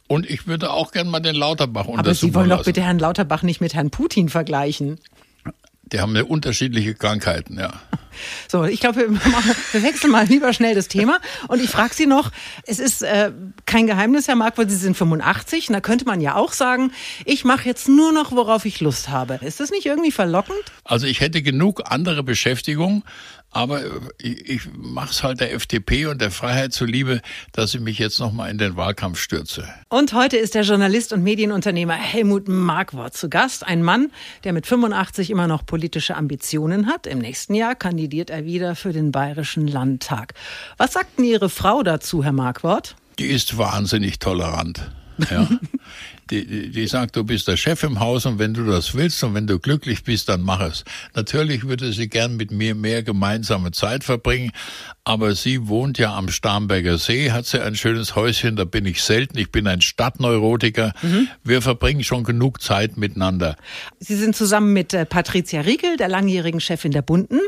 Und 0.06 0.28
ich 0.28 0.46
würde 0.46 0.70
auch 0.70 0.92
gern 0.92 1.08
mal 1.08 1.20
den 1.20 1.34
Lauterbach 1.34 1.86
untersuchen. 1.86 2.00
Aber 2.00 2.14
Sie 2.14 2.34
wollen 2.34 2.48
doch 2.48 2.64
bitte 2.64 2.82
Herrn 2.82 2.98
Lauterbach 2.98 3.42
nicht 3.42 3.60
mit 3.60 3.74
Herrn 3.74 3.90
Putin 3.90 4.30
vergleichen. 4.30 4.98
Die 5.92 6.00
haben 6.00 6.14
ja 6.16 6.22
unterschiedliche 6.22 6.94
Krankheiten, 6.94 7.58
ja. 7.58 7.72
So, 8.48 8.64
ich 8.64 8.80
glaube, 8.80 9.08
wir, 9.10 9.82
wechseln 9.82 10.10
mal 10.10 10.26
lieber 10.26 10.52
schnell 10.52 10.74
das 10.74 10.88
Thema. 10.88 11.20
Und 11.46 11.62
ich 11.62 11.70
frage 11.70 11.94
Sie 11.94 12.06
noch, 12.06 12.32
es 12.66 12.78
ist 12.78 13.02
äh, 13.02 13.30
kein 13.64 13.86
Geheimnis, 13.86 14.26
Herr 14.26 14.34
Mark, 14.34 14.58
weil 14.58 14.68
Sie 14.68 14.76
sind 14.76 14.96
85. 14.96 15.68
Und 15.68 15.74
da 15.74 15.80
könnte 15.80 16.04
man 16.04 16.20
ja 16.20 16.34
auch 16.34 16.52
sagen, 16.52 16.90
ich 17.24 17.44
mache 17.44 17.66
jetzt 17.66 17.88
nur 17.88 18.12
noch, 18.12 18.32
worauf 18.32 18.64
ich 18.64 18.80
Lust 18.80 19.08
habe. 19.08 19.38
Ist 19.42 19.60
das 19.60 19.70
nicht 19.70 19.86
irgendwie 19.86 20.10
verlockend? 20.10 20.58
Also 20.82 21.06
ich 21.06 21.20
hätte 21.20 21.42
genug 21.42 21.82
andere 21.84 22.22
Beschäftigung. 22.22 23.04
Aber 23.50 23.80
ich, 24.18 24.48
ich 24.48 24.60
mache 24.76 25.10
es 25.10 25.22
halt 25.22 25.40
der 25.40 25.54
FDP 25.54 26.06
und 26.06 26.20
der 26.20 26.30
Freiheit 26.30 26.74
zuliebe, 26.74 27.22
dass 27.52 27.74
ich 27.74 27.80
mich 27.80 27.98
jetzt 27.98 28.20
nochmal 28.20 28.50
in 28.50 28.58
den 28.58 28.76
Wahlkampf 28.76 29.18
stürze. 29.18 29.66
Und 29.88 30.12
heute 30.12 30.36
ist 30.36 30.54
der 30.54 30.62
Journalist 30.62 31.14
und 31.14 31.22
Medienunternehmer 31.22 31.94
Helmut 31.94 32.46
Markwort 32.46 33.16
zu 33.16 33.30
Gast. 33.30 33.66
Ein 33.66 33.82
Mann, 33.82 34.12
der 34.44 34.52
mit 34.52 34.66
85 34.66 35.30
immer 35.30 35.46
noch 35.46 35.64
politische 35.78 36.16
Ambitionen 36.16 36.88
hat. 36.88 37.06
Im 37.06 37.20
nächsten 37.20 37.54
Jahr 37.54 37.76
kandidiert 37.76 38.30
er 38.30 38.44
wieder 38.44 38.74
für 38.74 38.92
den 38.92 39.12
Bayerischen 39.12 39.68
Landtag. 39.68 40.34
Was 40.76 40.92
sagt 40.94 41.18
denn 41.18 41.24
Ihre 41.24 41.48
Frau 41.48 41.84
dazu, 41.84 42.24
Herr 42.24 42.32
Markwort? 42.32 42.96
Die 43.20 43.26
ist 43.26 43.58
wahnsinnig 43.58 44.18
tolerant. 44.18 44.90
Ja. 45.30 45.48
die, 46.30 46.46
die, 46.46 46.70
die 46.70 46.86
sagt, 46.86 47.16
du 47.16 47.24
bist 47.24 47.48
der 47.48 47.56
Chef 47.56 47.82
im 47.82 48.00
Haus 48.00 48.26
und 48.26 48.38
wenn 48.38 48.54
du 48.54 48.64
das 48.64 48.94
willst 48.94 49.22
und 49.24 49.34
wenn 49.34 49.46
du 49.46 49.58
glücklich 49.58 50.04
bist, 50.04 50.28
dann 50.28 50.42
mach 50.42 50.60
es. 50.60 50.84
Natürlich 51.14 51.66
würde 51.66 51.92
sie 51.92 52.08
gern 52.08 52.36
mit 52.36 52.50
mir 52.50 52.74
mehr 52.74 53.02
gemeinsame 53.02 53.72
Zeit 53.72 54.04
verbringen, 54.04 54.52
aber 55.04 55.34
sie 55.34 55.68
wohnt 55.68 55.98
ja 55.98 56.14
am 56.14 56.28
Starnberger 56.28 56.98
See, 56.98 57.30
hat 57.30 57.46
sie 57.46 57.62
ein 57.62 57.74
schönes 57.74 58.14
Häuschen, 58.14 58.56
da 58.56 58.64
bin 58.64 58.84
ich 58.86 59.02
selten, 59.02 59.38
ich 59.38 59.50
bin 59.50 59.66
ein 59.66 59.80
Stadtneurotiker. 59.80 60.92
Mhm. 61.02 61.28
Wir 61.44 61.62
verbringen 61.62 62.04
schon 62.04 62.24
genug 62.24 62.62
Zeit 62.62 62.96
miteinander. 62.96 63.56
Sie 63.98 64.16
sind 64.16 64.36
zusammen 64.36 64.72
mit 64.72 64.94
äh, 64.94 65.06
Patricia 65.06 65.62
Riegel, 65.62 65.96
der 65.96 66.08
langjährigen 66.08 66.60
Chefin 66.60 66.92
der 66.92 67.02
Bunden. 67.02 67.40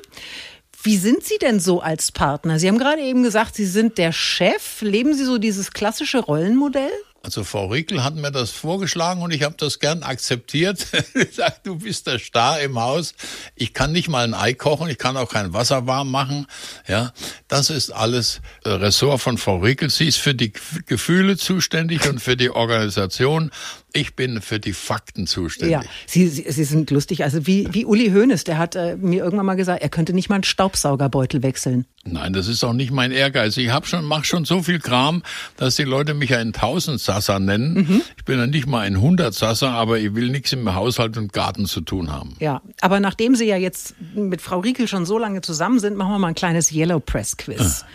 Wie 0.83 0.97
sind 0.97 1.23
Sie 1.25 1.37
denn 1.37 1.61
so 1.61 1.81
als 1.81 2.11
Partner? 2.11 2.59
Sie 2.59 2.67
haben 2.67 2.79
gerade 2.79 3.03
eben 3.03 3.23
gesagt, 3.23 3.55
Sie 3.55 3.67
sind 3.67 3.99
der 3.99 4.13
Chef. 4.13 4.81
Leben 4.81 5.13
Sie 5.13 5.25
so 5.25 5.37
dieses 5.37 5.73
klassische 5.73 6.21
Rollenmodell? 6.21 6.91
Also 7.23 7.45
Frau 7.45 7.67
Rickel 7.67 8.03
hat 8.03 8.15
mir 8.15 8.33
das 8.33 8.51
vorgeschlagen 8.51 9.21
und 9.21 9.31
ich 9.31 9.43
habe 9.43 9.55
das 9.59 9.79
gern 9.79 10.03
akzeptiert. 10.03 10.87
sagt, 11.33 11.67
du 11.67 11.77
bist 11.77 12.07
der 12.07 12.19
Star 12.19 12.61
im 12.61 12.81
Haus. 12.81 13.15
Ich 13.55 13.75
kann 13.75 13.93
nicht 13.93 14.09
mal 14.09 14.25
ein 14.25 14.33
Ei 14.33 14.55
kochen, 14.55 14.89
ich 14.89 14.97
kann 14.97 15.19
auch 15.19 15.31
kein 15.31 15.53
Wasser 15.53 15.87
warm 15.87 16.11
machen. 16.11 16.47
Ja, 16.89 17.13
das 17.47 17.69
ist 17.69 17.91
alles 17.91 18.41
äh, 18.65 18.71
Ressort 18.71 19.21
von 19.21 19.37
Frau 19.37 19.59
Rickel. 19.59 19.91
Sie 19.91 20.07
ist 20.07 20.17
für 20.17 20.35
die 20.35 20.53
Gefühle 20.87 21.37
zuständig 21.37 22.09
und 22.09 22.21
für 22.21 22.39
die 22.39 22.51
Organisation. 22.51 23.51
Ich 23.93 24.15
bin 24.15 24.41
für 24.41 24.61
die 24.61 24.73
Fakten 24.73 25.27
zuständig. 25.27 25.73
Ja, 25.73 25.83
Sie, 26.07 26.29
Sie, 26.29 26.45
Sie 26.49 26.65
sind 26.65 26.91
lustig. 26.91 27.25
Also 27.25 27.47
wie, 27.47 27.69
wie 27.73 27.85
Uli 27.85 28.11
Hoeneß, 28.11 28.45
der 28.45 28.59
hat 28.59 28.77
äh, 28.77 28.97
mir 28.97 29.25
irgendwann 29.25 29.47
mal 29.47 29.55
gesagt, 29.55 29.83
er 29.83 29.89
könnte 29.89 30.13
nicht 30.13 30.29
mal 30.29 30.37
einen 30.37 30.45
Staubsaugerbeutel 30.45 31.43
wechseln. 31.43 31.87
Nein, 32.05 32.33
das 32.33 32.49
ist 32.49 32.65
auch 32.65 32.73
nicht 32.73 32.93
mein 32.93 33.13
Ehrgeiz. 33.13 33.57
Ich 33.57 33.71
hab 33.71 33.87
schon, 33.87 34.05
mach 34.05 34.25
schon 34.25 34.45
so 34.45 34.63
viel 34.63 34.79
Kram, 34.79 35.23
dass 35.57 35.77
die 35.77 35.85
Leute 35.85 36.15
mich 36.15 36.35
einen 36.35 36.53
Tausendsasser 36.53 37.39
nennen. 37.41 37.75
Mhm. 37.75 38.03
Ich 38.17 38.25
bin 38.25 38.39
ja 38.39 38.47
nicht 38.47 38.67
mal 38.67 38.81
ein 38.81 39.01
Hundertsasser, 39.01 39.71
aber 39.71 39.99
ich 39.99 40.15
will 40.15 40.31
nichts 40.31 40.53
im 40.53 40.75
Haushalt 40.75 41.17
und 41.19 41.33
Garten 41.33 41.67
zu 41.67 41.81
tun 41.81 42.11
haben. 42.11 42.37
Ja, 42.39 42.63
aber 42.81 43.01
nachdem 43.01 43.35
Sie 43.35 43.47
ja 43.47 43.57
jetzt 43.57 43.95
mit 44.15 44.41
Frau 44.41 44.61
Riekel 44.61 44.89
schon 44.89 45.05
so 45.05 45.19
lange 45.19 45.41
zusammen 45.41 45.79
sind, 45.79 45.97
machen 45.97 46.13
wir 46.13 46.19
mal 46.19 46.29
ein 46.29 46.35
kleines 46.35 46.73
Yellow 46.73 47.01
Press 47.01 47.37
Quiz. 47.37 47.85
Ah. 47.85 47.87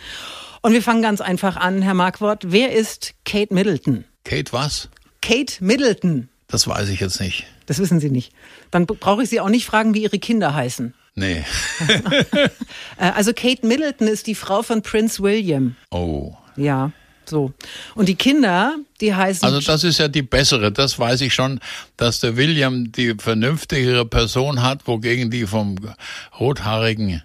Und 0.62 0.72
wir 0.72 0.82
fangen 0.82 1.02
ganz 1.02 1.20
einfach 1.20 1.56
an, 1.56 1.82
Herr 1.82 1.94
Markwort. 1.94 2.44
Wer 2.48 2.72
ist 2.72 3.14
Kate 3.24 3.54
Middleton? 3.54 4.04
Kate 4.24 4.52
was? 4.52 4.88
Kate 5.22 5.64
Middleton. 5.64 6.28
Das 6.48 6.66
weiß 6.66 6.88
ich 6.88 7.00
jetzt 7.00 7.20
nicht. 7.20 7.46
Das 7.66 7.78
wissen 7.78 8.00
Sie 8.00 8.10
nicht. 8.10 8.32
Dann 8.70 8.86
brauche 8.86 9.22
ich 9.22 9.28
Sie 9.28 9.40
auch 9.40 9.48
nicht 9.48 9.66
fragen, 9.66 9.94
wie 9.94 10.02
Ihre 10.02 10.18
Kinder 10.18 10.54
heißen. 10.54 10.94
Nee. 11.14 11.44
Äh, 12.98 13.10
also 13.10 13.34
Kate 13.34 13.66
Middleton 13.66 14.08
ist 14.08 14.26
die 14.26 14.34
Frau 14.34 14.62
von 14.62 14.80
Prince 14.80 15.22
William. 15.22 15.76
Oh. 15.90 16.32
Ja. 16.56 16.92
So. 17.26 17.52
Und 17.94 18.08
die 18.08 18.14
Kinder, 18.14 18.76
die 19.00 19.14
heißen. 19.14 19.44
Also 19.44 19.60
das 19.60 19.84
ist 19.84 19.98
ja 19.98 20.08
die 20.08 20.22
bessere. 20.22 20.72
Das 20.72 20.98
weiß 20.98 21.20
ich 21.20 21.34
schon, 21.34 21.60
dass 21.96 22.20
der 22.20 22.36
William 22.36 22.92
die 22.92 23.14
vernünftigere 23.18 24.06
Person 24.06 24.62
hat, 24.62 24.86
wogegen 24.86 25.30
die 25.30 25.46
vom 25.46 25.76
rothaarigen, 26.38 27.22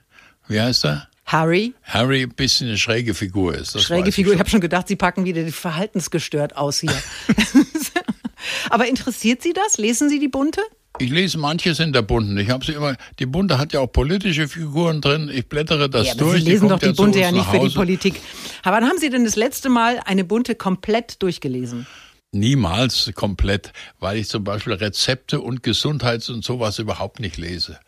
wie 0.47 0.59
heißt 0.59 0.85
er? 0.85 1.07
Harry. 1.31 1.73
Harry 1.83 2.23
ein 2.23 2.29
bisschen 2.29 2.67
eine 2.67 2.77
schräge 2.77 3.13
Figur 3.13 3.55
ist. 3.55 3.79
schräge 3.81 4.11
Figur. 4.11 4.33
Ich, 4.33 4.35
ich 4.35 4.39
habe 4.39 4.49
schon 4.49 4.61
gedacht, 4.61 4.87
Sie 4.87 4.95
packen 4.95 5.23
wieder 5.23 5.47
verhaltensgestört 5.47 6.57
aus 6.57 6.79
hier. 6.79 6.93
Aber 8.69 8.87
interessiert 8.87 9.41
Sie 9.41 9.53
das? 9.53 9.77
Lesen 9.77 10.09
Sie 10.09 10.19
die 10.19 10.27
Bunte? 10.27 10.61
Ich 10.99 11.09
lese 11.09 11.37
manches 11.37 11.79
in 11.79 11.93
der 11.93 12.01
Bunten. 12.01 12.37
Ich 12.37 12.49
habe 12.49 12.65
sie 12.65 12.73
immer. 12.73 12.95
Die 13.17 13.25
Bunte 13.25 13.57
hat 13.57 13.71
ja 13.71 13.79
auch 13.79 13.91
politische 13.91 14.47
Figuren 14.47 14.99
drin. 14.99 15.31
Ich 15.33 15.47
blättere 15.47 15.89
das 15.89 16.07
ja, 16.07 16.15
durch. 16.15 16.43
Sie 16.43 16.49
lesen 16.49 16.67
doch 16.67 16.79
die 16.79 16.91
Bunte 16.91 17.19
ja 17.19 17.31
nicht 17.31 17.45
für 17.45 17.59
die 17.59 17.73
Politik. 17.73 18.21
Aber 18.63 18.77
wann 18.77 18.85
haben 18.85 18.97
Sie 18.97 19.09
denn 19.09 19.23
das 19.23 19.35
letzte 19.35 19.69
Mal 19.69 20.01
eine 20.05 20.25
Bunte 20.25 20.53
komplett 20.53 21.23
durchgelesen? 21.23 21.87
Niemals 22.33 23.11
komplett, 23.15 23.73
weil 23.99 24.17
ich 24.17 24.27
zum 24.27 24.43
Beispiel 24.43 24.73
Rezepte 24.73 25.41
und 25.41 25.63
Gesundheits- 25.63 26.29
und 26.29 26.43
sowas 26.43 26.79
überhaupt 26.79 27.19
nicht 27.19 27.37
lese. 27.37 27.79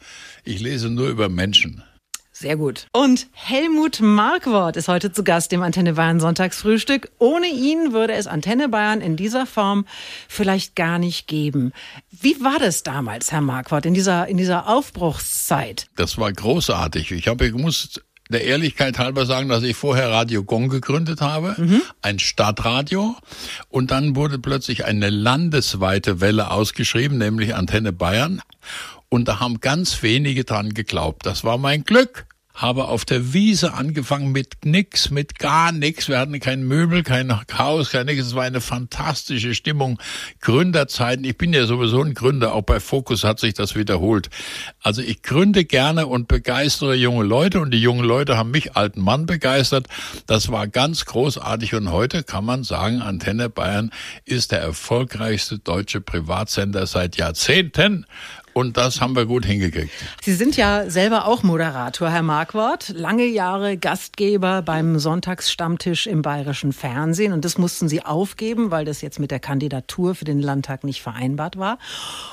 Ich 0.44 0.60
lese 0.60 0.90
nur 0.90 1.10
über 1.10 1.30
Menschen. 1.30 1.84
Sehr 2.44 2.58
gut. 2.58 2.88
Und 2.92 3.28
Helmut 3.32 4.02
Markwort 4.02 4.76
ist 4.76 4.90
heute 4.90 5.14
zu 5.14 5.24
Gast 5.24 5.54
im 5.54 5.62
Antenne 5.62 5.94
Bayern 5.94 6.20
Sonntagsfrühstück. 6.20 7.10
Ohne 7.18 7.48
ihn 7.48 7.94
würde 7.94 8.12
es 8.16 8.28
Antenne 8.28 8.68
Bayern 8.68 9.00
in 9.00 9.16
dieser 9.16 9.46
Form 9.46 9.86
vielleicht 10.28 10.76
gar 10.76 11.00
nicht 11.00 11.28
geben. 11.28 11.72
Wie 12.12 12.36
war 12.42 12.60
das 12.60 12.84
damals, 12.84 13.32
Herr 13.32 13.40
Markwort, 13.40 13.86
in 13.86 13.94
dieser, 13.94 14.28
in 14.28 14.36
dieser 14.36 14.68
Aufbruchszeit? 14.68 15.88
Das 15.96 16.18
war 16.18 16.34
großartig. 16.34 17.14
Ich 17.14 17.30
habe, 17.30 17.48
ich 17.48 17.54
muss 17.54 18.02
der 18.28 18.44
Ehrlichkeit 18.44 19.00
halber 19.00 19.26
sagen, 19.26 19.48
dass 19.48 19.64
ich 19.64 19.78
vorher 19.78 20.12
Radio 20.12 20.44
Gong 20.44 20.68
gegründet 20.68 21.22
habe, 21.22 21.56
mhm. 21.58 21.82
ein 22.02 22.20
Stadtradio, 22.20 23.16
und 23.70 23.92
dann 23.92 24.18
wurde 24.18 24.38
plötzlich 24.38 24.84
eine 24.84 25.10
landesweite 25.10 26.20
Welle 26.20 26.52
ausgeschrieben, 26.52 27.18
nämlich 27.18 27.56
Antenne 27.56 27.94
Bayern. 27.94 28.42
Und 29.08 29.28
da 29.30 29.40
haben 29.40 29.62
ganz 29.62 30.02
wenige 30.02 30.44
dran 30.44 30.74
geglaubt. 30.74 31.26
Das 31.26 31.44
war 31.44 31.58
mein 31.58 31.84
Glück 31.84 32.26
habe 32.54 32.86
auf 32.86 33.04
der 33.04 33.34
Wiese 33.34 33.74
angefangen 33.74 34.32
mit 34.32 34.58
nix, 34.64 35.10
mit 35.10 35.40
gar 35.40 35.72
nix. 35.72 36.08
Wir 36.08 36.20
hatten 36.20 36.40
kein 36.40 36.64
Möbel, 36.64 37.02
kein 37.02 37.34
Haus, 37.58 37.90
kein 37.90 38.06
nix. 38.06 38.28
Es 38.28 38.36
war 38.36 38.44
eine 38.44 38.62
fantastische 38.62 39.56
Stimmung. 39.56 40.00
Gründerzeiten. 40.40 41.26
Ich 41.26 41.38
bin 41.38 41.52
ja 41.52 41.66
sowieso 41.66 42.02
ein 42.04 42.14
Gründer. 42.14 42.54
Auch 42.54 42.62
bei 42.62 42.80
Focus 42.80 43.24
hat 43.24 43.40
sich 43.40 43.56
das 43.56 43.76
wiederholt. 43.76 44.30
Also 44.82 45.02
ich 45.02 45.24
gründe 45.24 45.66
gerne 45.66 46.06
und 46.06 46.28
begeistere 46.28 46.94
junge 46.94 47.24
Leute 47.24 47.60
und 47.60 47.72
die 47.72 47.82
jungen 47.82 48.06
Leute 48.06 48.38
haben 48.38 48.52
mich 48.52 48.76
alten 48.76 49.02
Mann 49.02 49.26
begeistert. 49.26 49.88
Das 50.28 50.52
war 50.52 50.68
ganz 50.68 51.06
großartig 51.06 51.74
und 51.74 51.92
heute 51.92 52.24
kann 52.24 52.46
man 52.46 52.64
sagen, 52.64 53.02
Antenne 53.02 53.50
Bayern 53.50 53.90
ist 54.26 54.52
der 54.52 54.62
erfolgreichste 54.62 55.58
deutsche 55.58 56.02
Privatsender 56.02 56.86
seit 56.86 57.18
Jahrzehnten. 57.18 58.06
Und 58.54 58.78
das 58.78 59.02
haben 59.02 59.16
wir 59.16 59.26
gut 59.26 59.46
hingekriegt. 59.46 59.92
Sie 60.22 60.34
sind 60.34 60.56
ja 60.56 60.90
selber 60.90 61.26
auch 61.26 61.42
Moderator, 61.44 62.10
Herr 62.10 62.22
Marquardt. 62.22 62.90
Lange 62.90 63.26
Jahre 63.26 63.78
Gastgeber 63.78 64.62
beim 64.62 65.00
Sonntagsstammtisch 65.00 66.06
im 66.06 66.22
bayerischen 66.22 66.72
Fernsehen. 66.72 67.34
Und 67.34 67.46
das 67.46 67.58
mussten 67.58 67.90
Sie 67.90 68.04
aufgeben, 68.04 68.70
weil 68.70 68.86
das 68.86 69.02
jetzt 69.02 69.20
mit 69.20 69.32
der 69.32 69.40
Kandidatur 69.40 70.14
für 70.14 70.26
den 70.26 70.40
Landtag 70.40 70.84
nicht 70.84 71.02
vereinbart 71.02 71.58
war. 71.58 71.80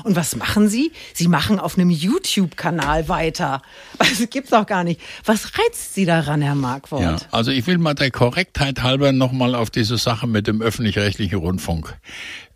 Und 0.04 0.14
was 0.14 0.36
machen 0.36 0.68
Sie? 0.68 0.92
Sie 1.14 1.28
machen 1.28 1.58
auf 1.58 1.78
einem 1.78 1.90
YouTube-Kanal 1.90 3.08
weiter. 3.08 3.62
Das 4.20 4.28
gibt's 4.28 4.52
auch 4.52 4.66
gar 4.66 4.84
nicht. 4.84 5.00
Was 5.24 5.58
reizt 5.58 5.94
Sie 5.94 6.04
daran, 6.04 6.42
Herr 6.42 6.54
Marquardt? 6.54 7.02
Ja, 7.02 7.16
also 7.30 7.52
ich 7.52 7.66
will 7.66 7.78
mal 7.78 7.94
der 7.94 8.10
Korrektheit 8.10 8.82
halber 8.82 9.12
nochmal 9.12 9.54
auf 9.54 9.70
diese 9.70 9.96
Sache 9.96 10.26
mit 10.26 10.46
dem 10.46 10.60
öffentlich-rechtlichen 10.60 11.38
Rundfunk 11.38 11.96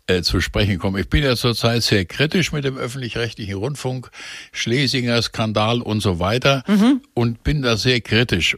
äh, 0.07 0.21
zu 0.21 0.41
sprechen 0.41 0.77
kommen. 0.77 1.01
Ich 1.01 1.09
bin 1.09 1.23
ja 1.23 1.35
zurzeit 1.35 1.83
sehr 1.83 2.05
kritisch 2.05 2.51
mit 2.51 2.63
dem 2.63 2.77
öffentlich-rechtlichen 2.77 3.55
Rundfunk, 3.55 4.11
Schlesinger 4.51 5.21
Skandal 5.21 5.81
und 5.81 6.01
so 6.01 6.19
weiter 6.19 6.63
mhm. 6.67 7.01
und 7.13 7.43
bin 7.43 7.61
da 7.61 7.77
sehr 7.77 8.01
kritisch. 8.01 8.57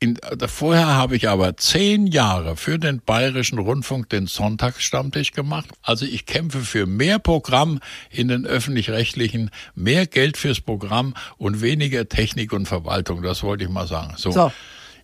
In, 0.00 0.18
vorher 0.48 0.88
habe 0.88 1.14
ich 1.14 1.28
aber 1.28 1.56
zehn 1.56 2.08
Jahre 2.08 2.56
für 2.56 2.80
den 2.80 3.00
Bayerischen 3.00 3.60
Rundfunk 3.60 4.08
den 4.08 4.26
Sonntagsstammtisch 4.26 5.30
gemacht. 5.30 5.68
Also 5.80 6.04
ich 6.04 6.26
kämpfe 6.26 6.58
für 6.62 6.86
mehr 6.86 7.20
Programm 7.20 7.78
in 8.10 8.26
den 8.26 8.44
öffentlich-rechtlichen, 8.44 9.50
mehr 9.76 10.08
Geld 10.08 10.36
fürs 10.36 10.60
Programm 10.60 11.14
und 11.38 11.62
weniger 11.62 12.08
Technik 12.08 12.52
und 12.52 12.66
Verwaltung. 12.66 13.22
Das 13.22 13.44
wollte 13.44 13.62
ich 13.62 13.70
mal 13.70 13.86
sagen. 13.86 14.14
So. 14.16 14.32
so. 14.32 14.52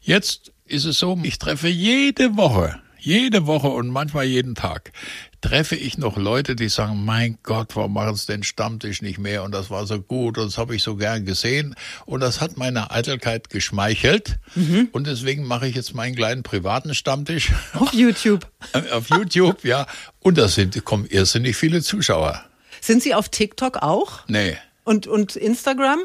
Jetzt 0.01 0.51
ist 0.65 0.85
es 0.85 0.99
so, 0.99 1.17
ich 1.23 1.39
treffe 1.39 1.69
jede 1.69 2.37
Woche 2.37 2.81
jede 3.09 3.47
Woche 3.47 3.69
und 3.69 3.89
manchmal 3.89 4.27
jeden 4.27 4.55
Tag 4.55 4.93
treffe 5.41 5.77
ich 5.77 5.97
noch 5.97 6.19
Leute, 6.19 6.55
die 6.55 6.69
sagen, 6.69 7.07
mein 7.07 7.39
Gott, 7.43 7.75
warum 7.75 7.95
machen 7.95 8.15
sie 8.17 8.27
den 8.27 8.43
Stammtisch 8.43 9.01
nicht 9.01 9.19
mehr? 9.19 9.45
Und 9.45 9.53
das 9.53 9.71
war 9.71 9.87
so 9.87 9.99
gut 9.99 10.37
und 10.37 10.45
das 10.45 10.59
habe 10.59 10.77
ich 10.77 10.83
so 10.83 10.97
gern 10.97 11.25
gesehen. 11.25 11.75
Und 12.05 12.21
das 12.21 12.43
hat 12.43 12.59
meiner 12.59 12.93
Eitelkeit 12.93 13.49
geschmeichelt. 13.49 14.39
Mhm. 14.55 14.89
Und 14.93 15.07
deswegen 15.07 15.45
mache 15.45 15.67
ich 15.67 15.75
jetzt 15.75 15.95
meinen 15.95 16.17
kleinen 16.17 16.43
privaten 16.43 16.95
Stammtisch. 16.95 17.53
Auf 17.73 17.95
YouTube. 17.95 18.47
auf 18.93 19.09
YouTube, 19.09 19.65
ja. 19.65 19.87
Und 20.21 20.37
da 20.37 20.47
sind, 20.47 20.85
kommen 20.85 21.07
irrsinnig 21.07 21.57
viele 21.57 21.81
Zuschauer. 21.81 22.45
Sind 22.83 23.03
Sie 23.03 23.15
auf 23.15 23.31
TikTok 23.31 23.79
auch? 23.79 24.21
Nee. 24.29 24.59
Und, 24.85 25.07
und 25.07 25.35
Instagram? 25.35 26.01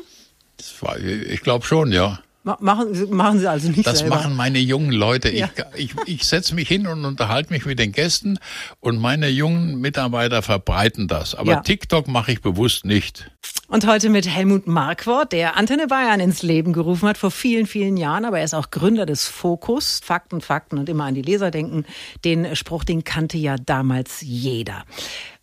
War, 0.79 0.97
ich 0.99 1.41
glaube 1.41 1.65
schon, 1.65 1.91
ja. 1.91 2.19
Machen, 2.43 3.15
machen 3.15 3.39
Sie 3.39 3.49
also 3.49 3.69
nicht 3.69 3.87
Das 3.87 3.99
selber. 3.99 4.17
machen 4.17 4.35
meine 4.35 4.59
jungen 4.59 4.91
Leute. 4.91 5.33
Ja. 5.33 5.49
Ich, 5.75 5.91
ich, 5.91 6.07
ich 6.07 6.23
setze 6.25 6.53
mich 6.55 6.67
hin 6.67 6.87
und 6.87 7.05
unterhalte 7.05 7.53
mich 7.53 7.65
mit 7.65 7.79
den 7.79 7.93
Gästen 7.93 8.37
und 8.81 8.99
meine 8.99 9.29
jungen 9.29 9.79
Mitarbeiter 9.79 10.41
verbreiten 10.41 11.07
das. 11.07 11.35
Aber 11.35 11.51
ja. 11.51 11.59
TikTok 11.61 12.09
mache 12.09 12.33
ich 12.33 12.41
bewusst 12.41 12.83
nicht. 12.83 13.31
Und 13.69 13.87
heute 13.87 14.09
mit 14.09 14.27
Helmut 14.27 14.67
Markwort, 14.67 15.31
der 15.31 15.55
Antenne 15.55 15.87
Bayern 15.87 16.19
ins 16.19 16.43
Leben 16.43 16.73
gerufen 16.73 17.07
hat 17.07 17.17
vor 17.17 17.31
vielen, 17.31 17.65
vielen 17.65 17.95
Jahren. 17.95 18.25
Aber 18.25 18.39
er 18.39 18.45
ist 18.45 18.53
auch 18.53 18.71
Gründer 18.71 19.05
des 19.05 19.25
Fokus. 19.25 20.01
Fakten, 20.03 20.41
Fakten 20.41 20.77
und 20.77 20.89
immer 20.89 21.05
an 21.05 21.15
die 21.15 21.21
Leser 21.21 21.49
denken. 21.49 21.85
Den 22.25 22.55
Spruch, 22.57 22.83
den 22.83 23.05
kannte 23.05 23.37
ja 23.37 23.55
damals 23.55 24.19
jeder. 24.21 24.83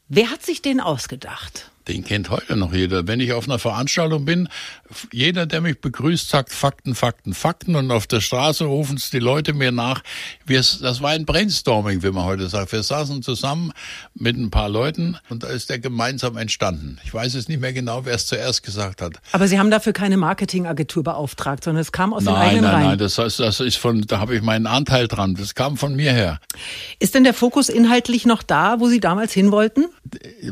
Wer 0.08 0.30
hat 0.30 0.42
sich 0.44 0.60
den 0.60 0.80
ausgedacht? 0.80 1.70
Den 1.90 2.04
kennt 2.04 2.30
heute 2.30 2.56
noch 2.56 2.72
jeder. 2.72 3.08
Wenn 3.08 3.18
ich 3.18 3.32
auf 3.32 3.48
einer 3.48 3.58
Veranstaltung 3.58 4.24
bin, 4.24 4.48
jeder, 5.10 5.46
der 5.46 5.60
mich 5.60 5.80
begrüßt, 5.80 6.28
sagt 6.28 6.52
Fakten, 6.52 6.94
Fakten, 6.94 7.34
Fakten 7.34 7.74
und 7.74 7.90
auf 7.90 8.06
der 8.06 8.20
Straße 8.20 8.64
rufen 8.64 8.96
es 8.96 9.10
die 9.10 9.18
Leute 9.18 9.54
mir 9.54 9.72
nach. 9.72 10.00
Wir, 10.46 10.58
das 10.60 11.00
war 11.00 11.10
ein 11.10 11.26
Brainstorming, 11.26 12.04
wie 12.04 12.12
man 12.12 12.26
heute 12.26 12.48
sagt. 12.48 12.70
Wir 12.70 12.84
saßen 12.84 13.24
zusammen 13.24 13.72
mit 14.14 14.36
ein 14.36 14.52
paar 14.52 14.68
Leuten 14.68 15.16
und 15.30 15.42
da 15.42 15.48
ist 15.48 15.68
der 15.68 15.80
gemeinsam 15.80 16.36
entstanden. 16.36 16.98
Ich 17.04 17.12
weiß 17.12 17.34
jetzt 17.34 17.48
nicht 17.48 17.60
mehr 17.60 17.72
genau, 17.72 18.04
wer 18.04 18.14
es 18.14 18.28
zuerst 18.28 18.62
gesagt 18.62 19.02
hat. 19.02 19.14
Aber 19.32 19.48
Sie 19.48 19.58
haben 19.58 19.72
dafür 19.72 19.92
keine 19.92 20.16
Marketingagentur 20.16 21.02
beauftragt, 21.02 21.64
sondern 21.64 21.80
es 21.80 21.90
kam 21.90 22.14
aus 22.14 22.22
nein, 22.22 22.34
den 22.34 22.40
eigenen 22.40 22.64
nein. 22.66 22.72
Nein, 22.72 22.86
nein, 22.90 22.98
das, 22.98 23.18
heißt, 23.18 23.40
das 23.40 23.58
ist 23.58 23.78
von, 23.78 24.02
da 24.02 24.20
habe 24.20 24.36
ich 24.36 24.42
meinen 24.42 24.68
Anteil 24.68 25.08
dran. 25.08 25.34
Das 25.34 25.56
kam 25.56 25.76
von 25.76 25.96
mir 25.96 26.12
her. 26.12 26.38
Ist 27.00 27.16
denn 27.16 27.24
der 27.24 27.34
Fokus 27.34 27.68
inhaltlich 27.68 28.26
noch 28.26 28.44
da, 28.44 28.78
wo 28.78 28.86
Sie 28.86 29.00
damals 29.00 29.32
hin 29.32 29.50
wollten? 29.50 29.86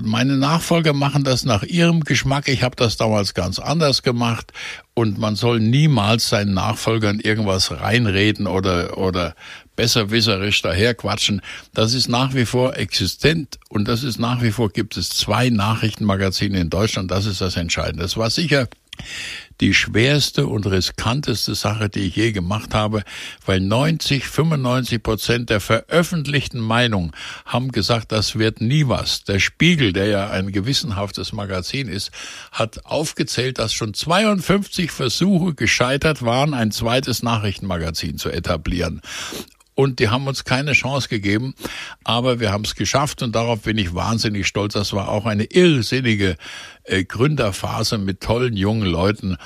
Meine 0.00 0.36
Nachfolger 0.36 0.92
machen 0.94 1.27
das 1.28 1.44
nach 1.44 1.62
ihrem 1.62 2.00
Geschmack. 2.04 2.48
Ich 2.48 2.62
habe 2.62 2.74
das 2.76 2.96
damals 2.96 3.34
ganz 3.34 3.58
anders 3.58 4.02
gemacht 4.02 4.52
und 4.94 5.18
man 5.18 5.36
soll 5.36 5.60
niemals 5.60 6.28
seinen 6.28 6.54
Nachfolgern 6.54 7.20
irgendwas 7.20 7.70
reinreden 7.70 8.46
oder 8.46 8.98
oder 8.98 9.34
besserwisserisch 9.76 10.60
daherquatschen. 10.62 11.40
Das 11.74 11.94
ist 11.94 12.08
nach 12.08 12.34
wie 12.34 12.46
vor 12.46 12.76
existent 12.76 13.58
und 13.68 13.86
das 13.86 14.02
ist 14.02 14.18
nach 14.18 14.42
wie 14.42 14.50
vor 14.50 14.70
gibt 14.70 14.96
es 14.96 15.10
zwei 15.10 15.50
Nachrichtenmagazine 15.50 16.58
in 16.58 16.70
Deutschland. 16.70 17.10
Das 17.10 17.26
ist 17.26 17.40
das 17.40 17.56
Entscheidende. 17.56 18.02
Das 18.02 18.16
war 18.16 18.30
sicher 18.30 18.66
die 19.60 19.74
schwerste 19.74 20.46
und 20.46 20.66
riskanteste 20.66 21.54
Sache, 21.54 21.88
die 21.88 22.00
ich 22.00 22.16
je 22.16 22.32
gemacht 22.32 22.74
habe, 22.74 23.02
weil 23.44 23.60
90, 23.60 24.24
95 24.26 25.02
Prozent 25.02 25.50
der 25.50 25.60
veröffentlichten 25.60 26.60
Meinung 26.60 27.12
haben 27.44 27.72
gesagt, 27.72 28.12
das 28.12 28.38
wird 28.38 28.60
nie 28.60 28.86
was. 28.86 29.24
Der 29.24 29.40
Spiegel, 29.40 29.92
der 29.92 30.06
ja 30.06 30.30
ein 30.30 30.52
gewissenhaftes 30.52 31.32
Magazin 31.32 31.88
ist, 31.88 32.10
hat 32.52 32.84
aufgezählt, 32.84 33.58
dass 33.58 33.72
schon 33.72 33.94
52 33.94 34.90
Versuche 34.90 35.54
gescheitert 35.54 36.22
waren, 36.22 36.54
ein 36.54 36.70
zweites 36.70 37.22
Nachrichtenmagazin 37.22 38.18
zu 38.18 38.30
etablieren 38.30 39.02
und 39.78 40.00
die 40.00 40.08
haben 40.08 40.26
uns 40.26 40.42
keine 40.42 40.72
Chance 40.72 41.08
gegeben, 41.08 41.54
aber 42.02 42.40
wir 42.40 42.50
haben 42.50 42.64
es 42.64 42.74
geschafft 42.74 43.22
und 43.22 43.36
darauf 43.36 43.62
bin 43.62 43.78
ich 43.78 43.94
wahnsinnig 43.94 44.48
stolz. 44.48 44.72
Das 44.72 44.92
war 44.92 45.08
auch 45.08 45.24
eine 45.24 45.44
irrsinnige 45.44 46.36
äh, 46.88 47.04
Gründerphase 47.04 47.98
mit 47.98 48.20
tollen 48.20 48.56
jungen 48.56 48.86
Leuten 48.86 49.36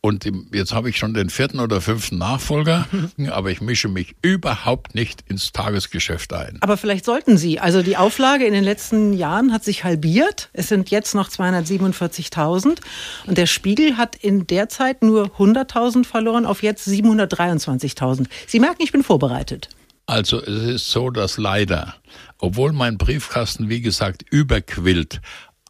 und 0.00 0.30
jetzt 0.52 0.72
habe 0.72 0.90
ich 0.90 0.96
schon 0.96 1.14
den 1.14 1.30
vierten 1.30 1.60
oder 1.60 1.80
fünften 1.80 2.18
Nachfolger, 2.18 2.86
aber 3.30 3.50
ich 3.50 3.60
mische 3.60 3.88
mich 3.88 4.14
überhaupt 4.22 4.94
nicht 4.94 5.24
ins 5.28 5.52
Tagesgeschäft 5.52 6.32
ein. 6.32 6.58
Aber 6.60 6.76
vielleicht 6.76 7.04
sollten 7.04 7.36
Sie. 7.36 7.60
Also 7.60 7.82
die 7.82 7.96
Auflage 7.96 8.46
in 8.46 8.52
den 8.52 8.64
letzten 8.64 9.12
Jahren 9.12 9.52
hat 9.52 9.64
sich 9.64 9.84
halbiert. 9.84 10.50
Es 10.52 10.68
sind 10.68 10.90
jetzt 10.90 11.14
noch 11.14 11.28
247.000 11.28 12.78
und 13.26 13.38
der 13.38 13.46
Spiegel 13.46 13.96
hat 13.96 14.16
in 14.16 14.46
der 14.46 14.68
Zeit 14.68 15.02
nur 15.02 15.26
100.000 15.38 16.04
verloren 16.04 16.46
auf 16.46 16.62
jetzt 16.62 16.88
723.000. 16.88 18.26
Sie 18.46 18.60
merken, 18.60 18.82
ich 18.82 18.92
bin 18.92 19.02
vorbereitet. 19.02 19.68
Also 20.06 20.42
es 20.42 20.62
ist 20.64 20.90
so, 20.90 21.10
dass 21.10 21.38
leider, 21.38 21.94
obwohl 22.38 22.72
mein 22.72 22.98
Briefkasten, 22.98 23.68
wie 23.68 23.80
gesagt, 23.80 24.24
überquillt, 24.30 25.20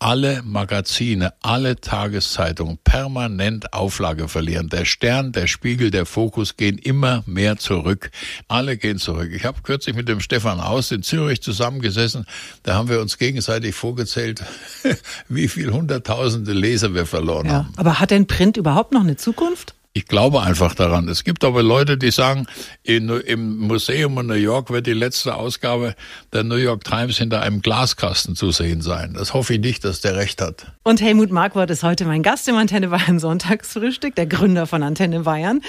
alle 0.02 0.42
Magazine, 0.44 1.32
alle 1.42 1.76
Tageszeitungen 1.76 2.78
permanent 2.82 3.72
Auflage 3.72 4.26
verlieren. 4.26 4.68
Der 4.68 4.84
Stern, 4.84 5.30
der 5.30 5.46
Spiegel, 5.46 5.92
der 5.92 6.06
Fokus 6.06 6.56
gehen 6.56 6.76
immer 6.76 7.22
mehr 7.26 7.56
zurück. 7.56 8.10
Alle 8.48 8.76
gehen 8.76 8.98
zurück. 8.98 9.30
Ich 9.32 9.44
habe 9.44 9.62
kürzlich 9.62 9.94
mit 9.94 10.08
dem 10.08 10.18
Stefan 10.18 10.58
Aus 10.58 10.90
in 10.90 11.04
Zürich 11.04 11.40
zusammengesessen. 11.40 12.26
Da 12.64 12.74
haben 12.74 12.88
wir 12.88 13.00
uns 13.00 13.16
gegenseitig 13.16 13.76
vorgezählt, 13.76 14.42
wie 15.28 15.46
viel 15.46 15.72
hunderttausende 15.72 16.52
Leser 16.52 16.94
wir 16.94 17.06
verloren 17.06 17.46
ja, 17.46 17.52
haben. 17.52 17.72
Aber 17.76 18.00
hat 18.00 18.10
denn 18.10 18.26
Print 18.26 18.56
überhaupt 18.56 18.92
noch 18.92 19.02
eine 19.02 19.16
Zukunft? 19.16 19.76
Ich 19.94 20.06
glaube 20.06 20.40
einfach 20.40 20.74
daran. 20.74 21.06
Es 21.08 21.22
gibt 21.22 21.44
aber 21.44 21.62
Leute, 21.62 21.98
die 21.98 22.10
sagen, 22.10 22.46
in, 22.82 23.10
im 23.10 23.58
Museum 23.58 24.18
in 24.20 24.26
New 24.26 24.32
York 24.32 24.70
wird 24.70 24.86
die 24.86 24.94
letzte 24.94 25.34
Ausgabe 25.34 25.94
der 26.32 26.44
New 26.44 26.54
York 26.54 26.84
Times 26.84 27.18
hinter 27.18 27.42
einem 27.42 27.60
Glaskasten 27.60 28.34
zu 28.34 28.52
sehen 28.52 28.80
sein. 28.80 29.12
Das 29.12 29.34
hoffe 29.34 29.52
ich 29.52 29.60
nicht, 29.60 29.84
dass 29.84 30.00
der 30.00 30.16
recht 30.16 30.40
hat. 30.40 30.72
Und 30.82 31.02
Helmut 31.02 31.30
Markwort 31.30 31.70
ist 31.70 31.82
heute 31.82 32.06
mein 32.06 32.22
Gast 32.22 32.48
im 32.48 32.56
Antenne 32.56 32.88
Bayern 32.88 33.18
Sonntagsfrühstück, 33.18 34.14
der 34.14 34.24
Gründer 34.24 34.66
von 34.66 34.82
Antenne 34.82 35.20
Bayern. 35.20 35.60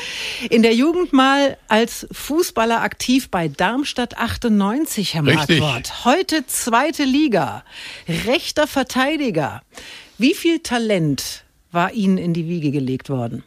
In 0.49 0.61
der 0.61 0.73
Jugend 0.73 1.11
mal 1.11 1.57
als 1.67 2.07
Fußballer 2.13 2.81
aktiv 2.81 3.29
bei 3.29 3.49
Darmstadt 3.49 4.17
98, 4.17 5.15
Herr 5.15 5.25
Richtig. 5.25 5.59
Markwort. 5.59 6.05
Heute 6.05 6.47
zweite 6.47 7.03
Liga, 7.03 7.65
rechter 8.07 8.67
Verteidiger. 8.67 9.63
Wie 10.17 10.33
viel 10.33 10.59
Talent 10.59 11.43
war 11.73 11.91
Ihnen 11.91 12.17
in 12.17 12.33
die 12.33 12.47
Wiege 12.47 12.71
gelegt 12.71 13.09
worden? 13.09 13.43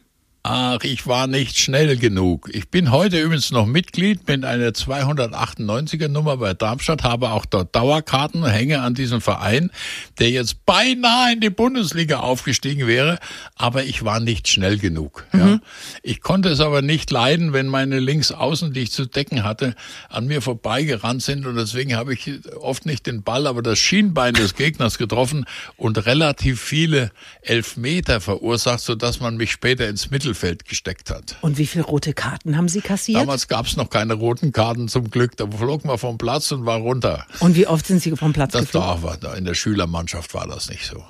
Ach, 0.49 0.81
ich 0.83 1.05
war 1.07 1.27
nicht 1.27 1.57
schnell 1.57 1.97
genug. 1.97 2.49
Ich 2.53 2.69
bin 2.69 2.91
heute 2.91 3.19
übrigens 3.19 3.51
noch 3.51 3.65
Mitglied, 3.65 4.25
bin 4.25 4.45
eine 4.45 4.69
298er 4.69 6.07
Nummer 6.07 6.37
bei 6.37 6.53
Darmstadt, 6.53 7.03
habe 7.03 7.31
auch 7.31 7.45
dort 7.45 7.75
Dauerkarten, 7.75 8.45
hänge 8.45 8.79
an 8.79 8.93
diesem 8.93 9.19
Verein, 9.19 9.71
der 10.19 10.29
jetzt 10.29 10.65
beinahe 10.65 11.33
in 11.33 11.41
die 11.41 11.49
Bundesliga 11.49 12.19
aufgestiegen 12.19 12.87
wäre, 12.87 13.19
aber 13.55 13.83
ich 13.83 14.05
war 14.05 14.21
nicht 14.21 14.47
schnell 14.47 14.77
genug. 14.77 15.25
Mhm. 15.33 15.39
Ja. 15.39 15.59
Ich 16.01 16.21
konnte 16.21 16.47
es 16.47 16.61
aber 16.61 16.81
nicht 16.81 17.11
leiden, 17.11 17.51
wenn 17.51 17.67
meine 17.67 17.99
Linksaußen, 17.99 18.71
die 18.71 18.81
ich 18.81 18.91
zu 18.93 19.05
decken 19.05 19.43
hatte, 19.43 19.75
an 20.07 20.27
mir 20.27 20.41
vorbeigerannt 20.41 21.23
sind 21.23 21.45
und 21.45 21.57
deswegen 21.57 21.95
habe 21.95 22.13
ich 22.13 22.31
oft 22.57 22.85
nicht 22.85 23.05
den 23.05 23.21
Ball, 23.21 23.47
aber 23.47 23.61
das 23.61 23.79
Schienbein 23.79 24.33
des 24.33 24.55
Gegners 24.55 24.97
getroffen 24.97 25.45
und 25.75 26.05
relativ 26.05 26.61
viele 26.61 27.11
Elfmeter 27.41 28.21
verursacht, 28.21 28.79
sodass 28.79 29.19
man 29.19 29.35
mich 29.35 29.51
später 29.51 29.89
ins 29.89 30.09
Mittel 30.09 30.35
Mittelfeld 30.37 30.65
gesteckt 30.65 31.09
hat. 31.09 31.35
Und 31.41 31.57
wie 31.57 31.65
viele 31.65 31.83
rote 31.83 32.13
Karten 32.13 32.57
haben 32.57 32.69
Sie 32.69 32.81
kassiert? 32.81 33.19
Damals 33.19 33.47
gab 33.47 33.65
es 33.65 33.77
noch 33.77 33.89
keine 33.89 34.13
roten 34.13 34.51
Karten 34.51 34.87
zum 34.87 35.09
Glück. 35.09 35.35
Da 35.37 35.47
flog 35.47 35.85
man 35.85 35.97
vom 35.97 36.17
Platz 36.17 36.51
und 36.51 36.65
war 36.65 36.77
runter. 36.77 37.25
Und 37.39 37.55
wie 37.55 37.67
oft 37.67 37.85
sind 37.85 38.01
Sie 38.01 38.15
vom 38.15 38.33
Platz 38.33 38.53
das 38.53 38.61
geflogen? 38.63 39.03
War, 39.03 39.17
da 39.17 39.33
in 39.33 39.45
der 39.45 39.53
Schülermannschaft 39.53 40.33
war 40.33 40.47
das 40.47 40.69
nicht 40.69 40.85
so. 40.85 41.03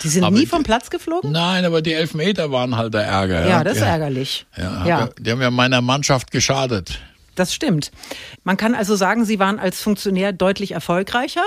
Sie 0.00 0.08
sind 0.08 0.24
aber 0.24 0.36
nie 0.36 0.46
vom 0.46 0.64
Platz 0.64 0.90
geflogen? 0.90 1.30
Nein, 1.30 1.64
aber 1.64 1.80
die 1.80 1.92
Elfmeter 1.92 2.50
waren 2.50 2.76
halt 2.76 2.94
der 2.94 3.04
Ärger. 3.04 3.42
Ja, 3.42 3.48
ja 3.48 3.64
das 3.64 3.74
ist 3.74 3.80
ja. 3.80 3.86
ärgerlich. 3.86 4.46
Ja, 4.56 4.86
ja. 4.86 5.08
Die 5.18 5.30
haben 5.30 5.40
ja 5.40 5.50
meiner 5.50 5.80
Mannschaft 5.80 6.32
geschadet. 6.32 6.98
Das 7.36 7.54
stimmt. 7.54 7.90
Man 8.44 8.56
kann 8.56 8.74
also 8.74 8.96
sagen, 8.96 9.24
Sie 9.24 9.38
waren 9.38 9.58
als 9.58 9.80
Funktionär 9.80 10.32
deutlich 10.32 10.72
erfolgreicher. 10.72 11.42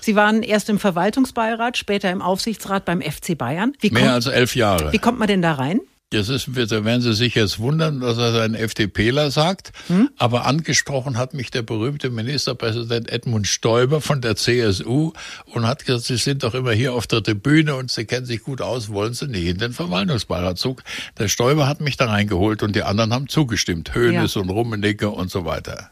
Sie 0.00 0.14
waren 0.14 0.42
erst 0.42 0.68
im 0.68 0.78
Verwaltungsbeirat, 0.78 1.76
später 1.76 2.10
im 2.10 2.22
Aufsichtsrat 2.22 2.84
beim 2.84 3.00
FC 3.00 3.36
Bayern. 3.36 3.72
Wie 3.80 3.90
Mehr 3.90 4.12
als 4.12 4.26
elf 4.26 4.54
Jahre. 4.54 4.92
Wie 4.92 4.98
kommt 4.98 5.18
man 5.18 5.28
denn 5.28 5.42
da 5.42 5.54
rein? 5.54 5.80
Das 6.12 6.28
ist, 6.28 6.48
da 6.54 6.84
werden 6.84 7.00
Sie 7.00 7.14
sich 7.14 7.34
jetzt 7.34 7.58
wundern, 7.58 8.00
dass 8.00 8.18
er 8.18 8.42
ein 8.42 8.54
FDPler 8.54 9.30
sagt. 9.30 9.72
Hm? 9.86 10.10
Aber 10.18 10.44
angesprochen 10.44 11.16
hat 11.16 11.32
mich 11.32 11.50
der 11.50 11.62
berühmte 11.62 12.10
Ministerpräsident 12.10 13.10
Edmund 13.10 13.46
Stoiber 13.46 14.02
von 14.02 14.20
der 14.20 14.36
CSU 14.36 15.12
und 15.46 15.66
hat 15.66 15.86
gesagt, 15.86 16.04
Sie 16.04 16.18
sind 16.18 16.42
doch 16.42 16.54
immer 16.54 16.72
hier 16.72 16.92
auf 16.92 17.06
der 17.06 17.22
Tribüne 17.22 17.76
und 17.76 17.90
Sie 17.90 18.04
kennen 18.04 18.26
sich 18.26 18.42
gut 18.42 18.60
aus, 18.60 18.90
wollen 18.90 19.14
Sie 19.14 19.26
nicht 19.26 19.46
in 19.46 19.56
den 19.56 19.72
Verwaltungsbeiratzug? 19.72 20.82
Der 21.18 21.28
Stoiber 21.28 21.66
hat 21.66 21.80
mich 21.80 21.96
da 21.96 22.06
reingeholt 22.06 22.62
und 22.62 22.76
die 22.76 22.82
anderen 22.82 23.14
haben 23.14 23.28
zugestimmt. 23.28 23.94
Höhnes 23.94 24.34
ja. 24.34 24.42
und 24.42 24.50
Rummenigge 24.50 25.08
und 25.08 25.30
so 25.30 25.46
weiter. 25.46 25.90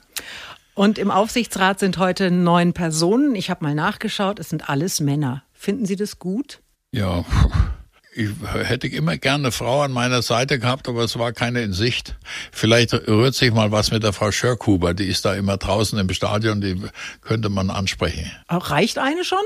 Und 0.75 0.99
im 0.99 1.11
Aufsichtsrat 1.11 1.81
sind 1.81 1.97
heute 1.97 2.31
neun 2.31 2.75
Personen. 2.75 3.35
Ich 3.35 3.49
habe 3.49 3.65
mal 3.65 3.75
nachgeschaut, 3.75 4.39
es 4.39 4.51
sind 4.51 4.69
alles 4.69 5.01
Männer. 5.01 5.45
Finden 5.55 5.87
Sie 5.87 5.97
das 5.97 6.19
gut? 6.19 6.61
Ja, 6.93 7.25
ich 8.21 8.31
hätte 8.53 8.87
immer 8.87 9.17
gerne 9.17 9.45
eine 9.45 9.53
Frau 9.53 9.83
an 9.83 9.93
meiner 9.93 10.23
Seite 10.23 10.59
gehabt, 10.59 10.89
aber 10.89 11.05
es 11.05 11.19
war 11.19 11.33
keine 11.33 11.63
in 11.63 11.73
Sicht. 11.73 12.17
Vielleicht 12.53 12.93
rührt 12.93 13.35
sich 13.35 13.53
mal 13.53 13.73
was 13.73 13.91
mit 13.91 14.03
der 14.03 14.13
Frau 14.13 14.31
Schörkuber, 14.31 14.95
die 14.95 15.07
ist 15.07 15.25
da 15.25 15.35
immer 15.35 15.57
draußen 15.57 15.99
im 15.99 16.09
Stadion, 16.11 16.61
die 16.61 16.81
könnte 17.23 17.49
man 17.49 17.71
ansprechen. 17.71 18.31
Auch 18.49 18.71
reicht 18.71 18.99
eine 18.99 19.25
schon? 19.25 19.39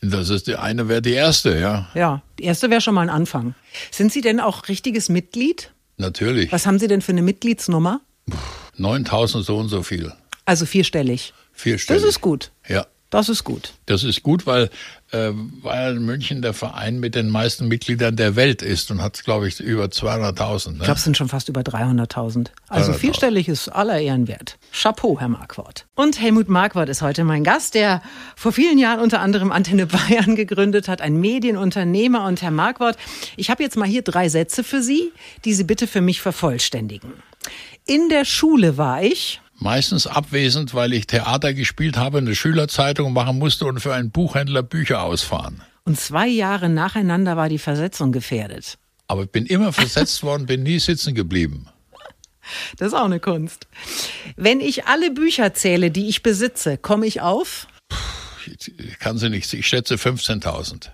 Das 0.00 0.30
ist 0.30 0.46
die 0.46 0.56
eine 0.56 0.88
wäre 0.88 1.02
die 1.02 1.12
erste, 1.12 1.58
ja. 1.58 1.88
Ja, 1.94 2.22
die 2.38 2.44
erste 2.44 2.70
wäre 2.70 2.80
schon 2.80 2.94
mal 2.94 3.02
ein 3.02 3.10
Anfang. 3.10 3.54
Sind 3.90 4.12
Sie 4.12 4.20
denn 4.20 4.40
auch 4.40 4.68
richtiges 4.68 5.08
Mitglied? 5.08 5.72
Natürlich. 5.96 6.50
Was 6.50 6.66
haben 6.66 6.78
Sie 6.78 6.88
denn 6.88 7.02
für 7.02 7.12
eine 7.12 7.22
Mitgliedsnummer? 7.22 8.00
9000 8.76 9.44
so 9.44 9.56
und 9.58 9.68
so 9.68 9.82
viel. 9.82 10.12
Also 10.44 10.66
vierstellig. 10.66 11.34
Vierstellig. 11.52 12.02
Das 12.02 12.08
ist 12.08 12.20
gut. 12.20 12.50
Ja. 12.68 12.86
Das 13.12 13.28
ist 13.28 13.44
gut. 13.44 13.74
Das 13.84 14.04
ist 14.04 14.22
gut, 14.22 14.46
weil 14.46 14.70
äh, 15.10 15.32
weil 15.60 16.00
München 16.00 16.40
der 16.40 16.54
Verein 16.54 16.98
mit 16.98 17.14
den 17.14 17.28
meisten 17.28 17.68
Mitgliedern 17.68 18.16
der 18.16 18.36
Welt 18.36 18.62
ist 18.62 18.90
und 18.90 19.02
hat, 19.02 19.22
glaube 19.22 19.46
ich, 19.46 19.60
über 19.60 19.84
200.000. 19.84 20.70
Ne? 20.70 20.76
Ich 20.78 20.84
glaube, 20.84 20.96
es 20.96 21.04
sind 21.04 21.18
schon 21.18 21.28
fast 21.28 21.50
über 21.50 21.60
300.000. 21.60 22.48
Also 22.68 22.86
300 22.86 22.96
vierstellig 22.96 23.48
ist 23.50 23.68
aller 23.68 24.00
Ehrenwert. 24.00 24.56
Chapeau, 24.72 25.20
Herr 25.20 25.28
Marquardt. 25.28 25.84
Und 25.94 26.22
Helmut 26.22 26.48
Marquardt 26.48 26.88
ist 26.88 27.02
heute 27.02 27.24
mein 27.24 27.44
Gast, 27.44 27.74
der 27.74 28.00
vor 28.34 28.52
vielen 28.52 28.78
Jahren 28.78 29.00
unter 29.00 29.20
anderem 29.20 29.52
Antenne 29.52 29.86
Bayern 29.86 30.34
gegründet 30.34 30.88
hat, 30.88 31.02
ein 31.02 31.20
Medienunternehmer. 31.20 32.24
Und 32.24 32.40
Herr 32.40 32.50
Marquardt, 32.50 32.96
ich 33.36 33.50
habe 33.50 33.62
jetzt 33.62 33.76
mal 33.76 33.86
hier 33.86 34.00
drei 34.00 34.30
Sätze 34.30 34.64
für 34.64 34.80
Sie, 34.80 35.12
die 35.44 35.52
Sie 35.52 35.64
bitte 35.64 35.86
für 35.86 36.00
mich 36.00 36.22
vervollständigen. 36.22 37.12
In 37.84 38.08
der 38.08 38.24
Schule 38.24 38.78
war 38.78 39.02
ich 39.02 39.41
meistens 39.62 40.06
abwesend, 40.06 40.74
weil 40.74 40.92
ich 40.92 41.06
Theater 41.06 41.54
gespielt 41.54 41.96
habe, 41.96 42.18
eine 42.18 42.34
Schülerzeitung 42.34 43.12
machen 43.12 43.38
musste 43.38 43.66
und 43.66 43.80
für 43.80 43.94
einen 43.94 44.10
Buchhändler 44.10 44.62
Bücher 44.62 45.02
ausfahren. 45.02 45.62
Und 45.84 45.98
zwei 45.98 46.28
Jahre 46.28 46.68
nacheinander 46.68 47.36
war 47.36 47.48
die 47.48 47.58
Versetzung 47.58 48.12
gefährdet. 48.12 48.78
Aber 49.08 49.22
ich 49.24 49.30
bin 49.30 49.46
immer 49.46 49.72
versetzt 49.72 50.22
worden, 50.22 50.46
bin 50.46 50.62
nie 50.62 50.78
sitzen 50.78 51.14
geblieben. 51.14 51.68
Das 52.76 52.88
ist 52.88 52.94
auch 52.94 53.04
eine 53.04 53.20
Kunst. 53.20 53.68
Wenn 54.36 54.60
ich 54.60 54.86
alle 54.86 55.10
Bücher 55.10 55.54
zähle, 55.54 55.90
die 55.90 56.08
ich 56.08 56.22
besitze, 56.22 56.76
komme 56.76 57.06
ich 57.06 57.20
auf? 57.20 57.68
Ich 58.46 58.98
kann 58.98 59.18
sie 59.18 59.30
nicht. 59.30 59.52
Ich 59.52 59.66
schätze 59.68 59.94
15.000. 59.94 60.90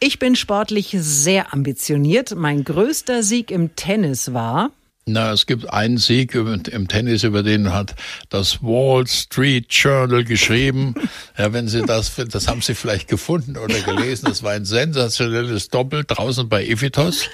Ich 0.00 0.18
bin 0.18 0.34
sportlich 0.34 0.96
sehr 0.98 1.52
ambitioniert. 1.52 2.34
Mein 2.34 2.64
größter 2.64 3.22
Sieg 3.22 3.50
im 3.50 3.76
Tennis 3.76 4.32
war 4.32 4.70
na, 5.12 5.32
es 5.32 5.46
gibt 5.46 5.70
einen 5.72 5.98
Sieg 5.98 6.34
im 6.34 6.88
Tennis, 6.88 7.24
über 7.24 7.42
den 7.42 7.72
hat 7.72 7.94
das 8.28 8.62
Wall 8.62 9.06
Street 9.06 9.66
Journal 9.70 10.24
geschrieben. 10.24 10.94
Ja, 11.38 11.54
wenn 11.54 11.68
Sie 11.68 11.82
das, 11.82 12.12
das 12.16 12.48
haben 12.48 12.60
Sie 12.60 12.74
vielleicht 12.74 13.08
gefunden 13.08 13.56
oder 13.56 13.80
gelesen. 13.80 14.26
Das 14.26 14.42
war 14.42 14.52
ein 14.52 14.66
sensationelles 14.66 15.68
Doppel 15.68 16.04
draußen 16.06 16.48
bei 16.50 16.66
Ephitos. 16.66 17.28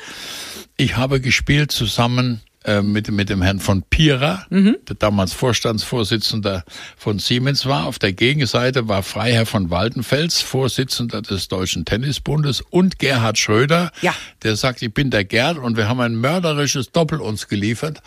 Ich 0.77 0.97
habe 0.97 1.21
gespielt 1.21 1.73
zusammen 1.73 2.41
äh, 2.67 2.83
mit, 2.83 3.11
mit 3.13 3.31
dem 3.31 3.43
Herrn 3.43 3.61
von 3.61 3.83
Pira, 3.83 4.45
mhm. 4.51 4.77
der 4.89 4.97
damals 4.97 5.33
Vorstandsvorsitzender 5.33 6.65
von 6.97 7.21
Siemens 7.21 7.65
war. 7.65 7.87
Auf 7.87 8.01
der 8.01 8.13
Gegenseite 8.13 8.89
war 8.89 9.05
Freiherr 9.05 9.47
von 9.47 9.71
Waldenfels, 9.71 10.41
Vorsitzender 10.41 11.23
des 11.23 11.47
Deutschen 11.47 11.85
Tennisbundes 11.85 12.63
und 12.63 12.99
Gerhard 12.99 13.39
Schröder, 13.39 13.93
ja. 14.03 14.13
der 14.43 14.57
sagt, 14.57 14.83
ich 14.83 14.93
bin 14.93 15.11
der 15.11 15.25
Gerd 15.25 15.59
und 15.59 15.77
wir 15.77 15.89
haben 15.89 16.01
ein 16.01 16.17
mörderisches 16.17 16.91
Doppel 16.91 17.21
uns 17.21 17.47
geliefert. 17.47 18.03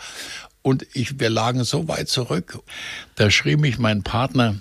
Und 0.62 0.86
ich, 0.92 1.18
wir 1.18 1.30
lagen 1.30 1.64
so 1.64 1.88
weit 1.88 2.10
zurück. 2.10 2.58
Da 3.14 3.30
schrie 3.30 3.56
mich 3.56 3.78
mein 3.78 4.02
Partner 4.02 4.56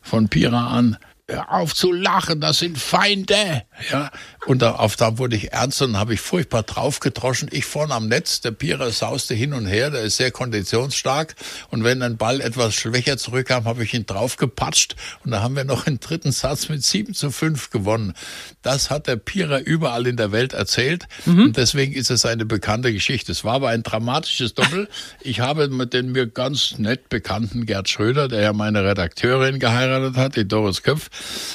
von 0.00 0.28
Pira 0.30 0.68
an, 0.68 0.96
hör 1.26 1.50
auf 1.52 1.74
zu 1.74 1.90
lachen, 1.90 2.40
das 2.40 2.58
sind 2.58 2.78
Feinde. 2.78 3.62
Ja, 3.90 4.10
und 4.46 4.60
da, 4.60 4.72
auf 4.72 4.96
da 4.96 5.16
wurde 5.16 5.36
ich 5.36 5.52
ernst 5.52 5.80
und 5.80 5.96
habe 5.96 6.14
ich 6.14 6.20
furchtbar 6.20 6.62
draufgedroschen. 6.64 7.48
Ich 7.50 7.64
vorne 7.64 7.94
am 7.94 8.08
Netz, 8.08 8.42
der 8.42 8.50
Pierer 8.50 8.90
sauste 8.90 9.34
hin 9.34 9.54
und 9.54 9.66
her, 9.66 9.90
der 9.90 10.02
ist 10.02 10.16
sehr 10.16 10.30
konditionsstark. 10.30 11.34
Und 11.70 11.82
wenn 11.82 12.02
ein 12.02 12.18
Ball 12.18 12.42
etwas 12.42 12.74
schwächer 12.74 13.16
zurückkam, 13.16 13.64
habe 13.64 13.84
ich 13.84 13.94
ihn 13.94 14.04
draufgepatscht. 14.04 14.96
Und 15.24 15.30
da 15.30 15.40
haben 15.40 15.56
wir 15.56 15.64
noch 15.64 15.86
einen 15.86 15.98
dritten 15.98 16.30
Satz 16.30 16.68
mit 16.68 16.84
7 16.84 17.14
zu 17.14 17.30
5 17.30 17.70
gewonnen. 17.70 18.12
Das 18.60 18.90
hat 18.90 19.06
der 19.06 19.16
Pierer 19.16 19.60
überall 19.60 20.06
in 20.06 20.18
der 20.18 20.30
Welt 20.30 20.52
erzählt. 20.52 21.06
Mhm. 21.24 21.44
Und 21.44 21.56
deswegen 21.56 21.94
ist 21.94 22.10
es 22.10 22.26
eine 22.26 22.44
bekannte 22.44 22.92
Geschichte. 22.92 23.32
Es 23.32 23.44
war 23.44 23.54
aber 23.54 23.68
ein 23.70 23.82
dramatisches 23.82 24.52
Doppel. 24.52 24.88
Ich 25.22 25.40
habe 25.40 25.68
mit 25.68 25.94
den 25.94 26.12
mir 26.12 26.26
ganz 26.26 26.78
nett 26.78 27.08
bekannten 27.08 27.64
Gerd 27.64 27.88
Schröder, 27.88 28.28
der 28.28 28.42
ja 28.42 28.52
meine 28.52 28.84
Redakteurin 28.84 29.58
geheiratet 29.58 30.16
hat, 30.16 30.36
die 30.36 30.46
Doris 30.46 30.82
Köpf, 30.82 31.08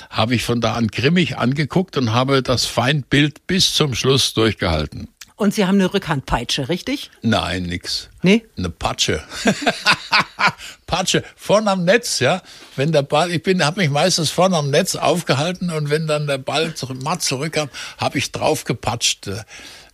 habe 0.10 0.36
ich 0.36 0.44
von 0.44 0.62
da 0.62 0.74
an 0.74 0.88
grimmig 0.88 1.38
angeguckt 1.38 1.98
und 1.98 2.14
habe 2.14 2.42
das 2.44 2.66
Feindbild 2.66 3.48
bis 3.48 3.74
zum 3.74 3.96
Schluss 3.96 4.34
durchgehalten. 4.34 5.10
Und 5.40 5.54
Sie 5.54 5.66
haben 5.66 5.76
eine 5.76 5.94
Rückhandpeitsche, 5.94 6.68
richtig? 6.68 7.12
Nein, 7.22 7.64
nix. 7.64 8.10
Nee? 8.24 8.44
Eine 8.58 8.70
Patsche. 8.70 9.24
Patsche, 10.86 11.24
vorne 11.38 11.72
am 11.72 11.86
Netz, 11.86 12.20
ja. 12.20 12.42
Wenn 12.76 12.92
der 12.92 13.04
Ball, 13.04 13.32
ich 13.32 13.42
bin, 13.42 13.64
habe 13.64 13.80
mich 13.80 13.90
meistens 13.90 14.32
vorne 14.32 14.58
am 14.58 14.70
Netz 14.70 14.96
aufgehalten 14.96 15.72
und 15.72 15.90
wenn 15.90 16.08
dann 16.08 16.28
der 16.28 16.40
Ball 16.40 16.74
zurück, 16.74 17.02
matt 17.02 17.22
zurückkam, 17.22 17.70
habe 17.98 18.18
ich 18.18 18.34
drauf 18.34 18.66
gepatscht. 18.66 19.30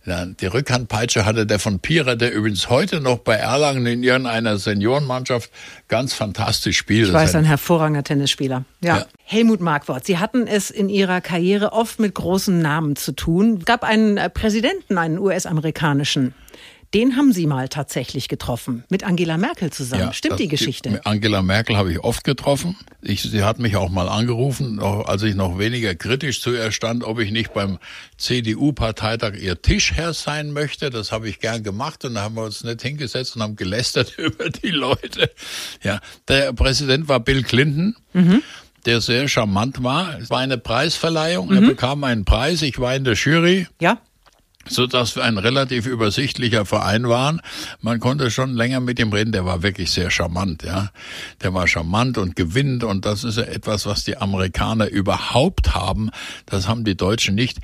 Die 0.06 0.46
Rückhandpeitsche 0.46 1.26
hatte 1.26 1.46
der 1.46 1.58
von 1.58 1.80
Pira, 1.80 2.14
der 2.14 2.32
übrigens 2.32 2.70
heute 2.70 3.00
noch 3.00 3.18
bei 3.18 3.34
Erlangen 3.34 3.84
in 3.86 4.04
irgendeiner 4.04 4.56
Seniorenmannschaft 4.56 5.50
ganz 5.88 6.14
fantastisch 6.14 6.78
spielt. 6.78 7.08
Ich 7.08 7.12
weiß, 7.12 7.34
ein 7.34 7.44
hervorragender 7.44 8.04
Tennisspieler. 8.04 8.64
Ja. 8.82 8.98
ja. 8.98 9.06
Helmut 9.24 9.60
Markwort, 9.60 10.06
Sie 10.06 10.18
hatten 10.18 10.46
es 10.46 10.70
in 10.70 10.88
Ihrer 10.88 11.20
Karriere 11.20 11.72
oft 11.72 11.98
mit 11.98 12.14
großen 12.14 12.56
Namen 12.60 12.94
zu 12.94 13.12
tun. 13.12 13.56
Es 13.58 13.64
gab 13.64 13.82
einen 13.82 14.16
äh, 14.16 14.30
Präsidenten, 14.30 14.96
einen 14.96 15.18
US-amerikanischen. 15.18 16.34
Den 16.94 17.16
haben 17.16 17.32
Sie 17.32 17.46
mal 17.46 17.68
tatsächlich 17.68 18.28
getroffen, 18.28 18.84
mit 18.88 19.04
Angela 19.04 19.38
Merkel 19.38 19.72
zusammen. 19.72 20.02
Ja, 20.02 20.12
Stimmt 20.12 20.38
die 20.38 20.48
Geschichte? 20.48 20.90
Die, 20.90 21.06
Angela 21.06 21.42
Merkel 21.42 21.76
habe 21.76 21.92
ich 21.92 22.00
oft 22.00 22.24
getroffen. 22.24 22.76
Ich, 23.02 23.22
sie 23.22 23.42
hat 23.42 23.58
mich 23.58 23.76
auch 23.76 23.90
mal 23.90 24.08
angerufen, 24.08 24.80
als 24.80 25.22
ich 25.22 25.34
noch 25.34 25.58
weniger 25.58 25.94
kritisch 25.94 26.40
zu 26.40 26.52
ihr 26.52 26.70
stand, 26.70 27.04
ob 27.04 27.18
ich 27.18 27.32
nicht 27.32 27.52
beim 27.54 27.78
CDU-Parteitag 28.18 29.34
ihr 29.34 29.60
Tischherr 29.60 30.12
sein 30.12 30.52
möchte. 30.52 30.90
Das 30.90 31.12
habe 31.12 31.28
ich 31.28 31.40
gern 31.40 31.62
gemacht 31.62 32.04
und 32.04 32.14
da 32.14 32.22
haben 32.22 32.36
wir 32.36 32.44
uns 32.44 32.62
nicht 32.62 32.82
hingesetzt 32.82 33.36
und 33.36 33.42
haben 33.42 33.56
gelästert 33.56 34.14
über 34.18 34.50
die 34.50 34.70
Leute. 34.70 35.30
Ja, 35.82 36.00
der 36.28 36.52
Präsident 36.52 37.08
war 37.08 37.20
Bill 37.20 37.42
Clinton. 37.42 37.96
Mhm 38.12 38.42
der 38.84 39.00
sehr 39.00 39.26
charmant 39.26 39.82
war. 39.82 40.16
Es 40.20 40.30
war 40.30 40.38
eine 40.38 40.58
Preisverleihung. 40.58 41.48
Mhm. 41.48 41.54
Er 41.56 41.60
bekam 41.62 42.04
einen 42.04 42.24
Preis. 42.24 42.62
Ich 42.62 42.78
war 42.78 42.94
in 42.94 43.02
der 43.02 43.14
Jury. 43.14 43.66
Ja 43.80 43.98
so 44.68 44.86
dass 44.86 45.16
wir 45.16 45.24
ein 45.24 45.38
relativ 45.38 45.86
übersichtlicher 45.86 46.64
Verein 46.64 47.08
waren. 47.08 47.40
Man 47.80 48.00
konnte 48.00 48.30
schon 48.30 48.54
länger 48.54 48.80
mit 48.80 48.98
ihm 48.98 49.12
reden. 49.12 49.32
Der 49.32 49.44
war 49.44 49.62
wirklich 49.62 49.90
sehr 49.90 50.10
charmant, 50.10 50.62
ja. 50.62 50.90
Der 51.42 51.54
war 51.54 51.68
charmant 51.68 52.18
und 52.18 52.36
gewinnt 52.36 52.84
und 52.84 53.04
das 53.04 53.24
ist 53.24 53.38
ja 53.38 53.44
etwas, 53.44 53.86
was 53.86 54.04
die 54.04 54.16
Amerikaner 54.16 54.88
überhaupt 54.88 55.74
haben. 55.74 56.10
Das 56.46 56.68
haben 56.68 56.84
die 56.84 56.96
Deutschen 56.96 57.34
nicht. 57.34 57.58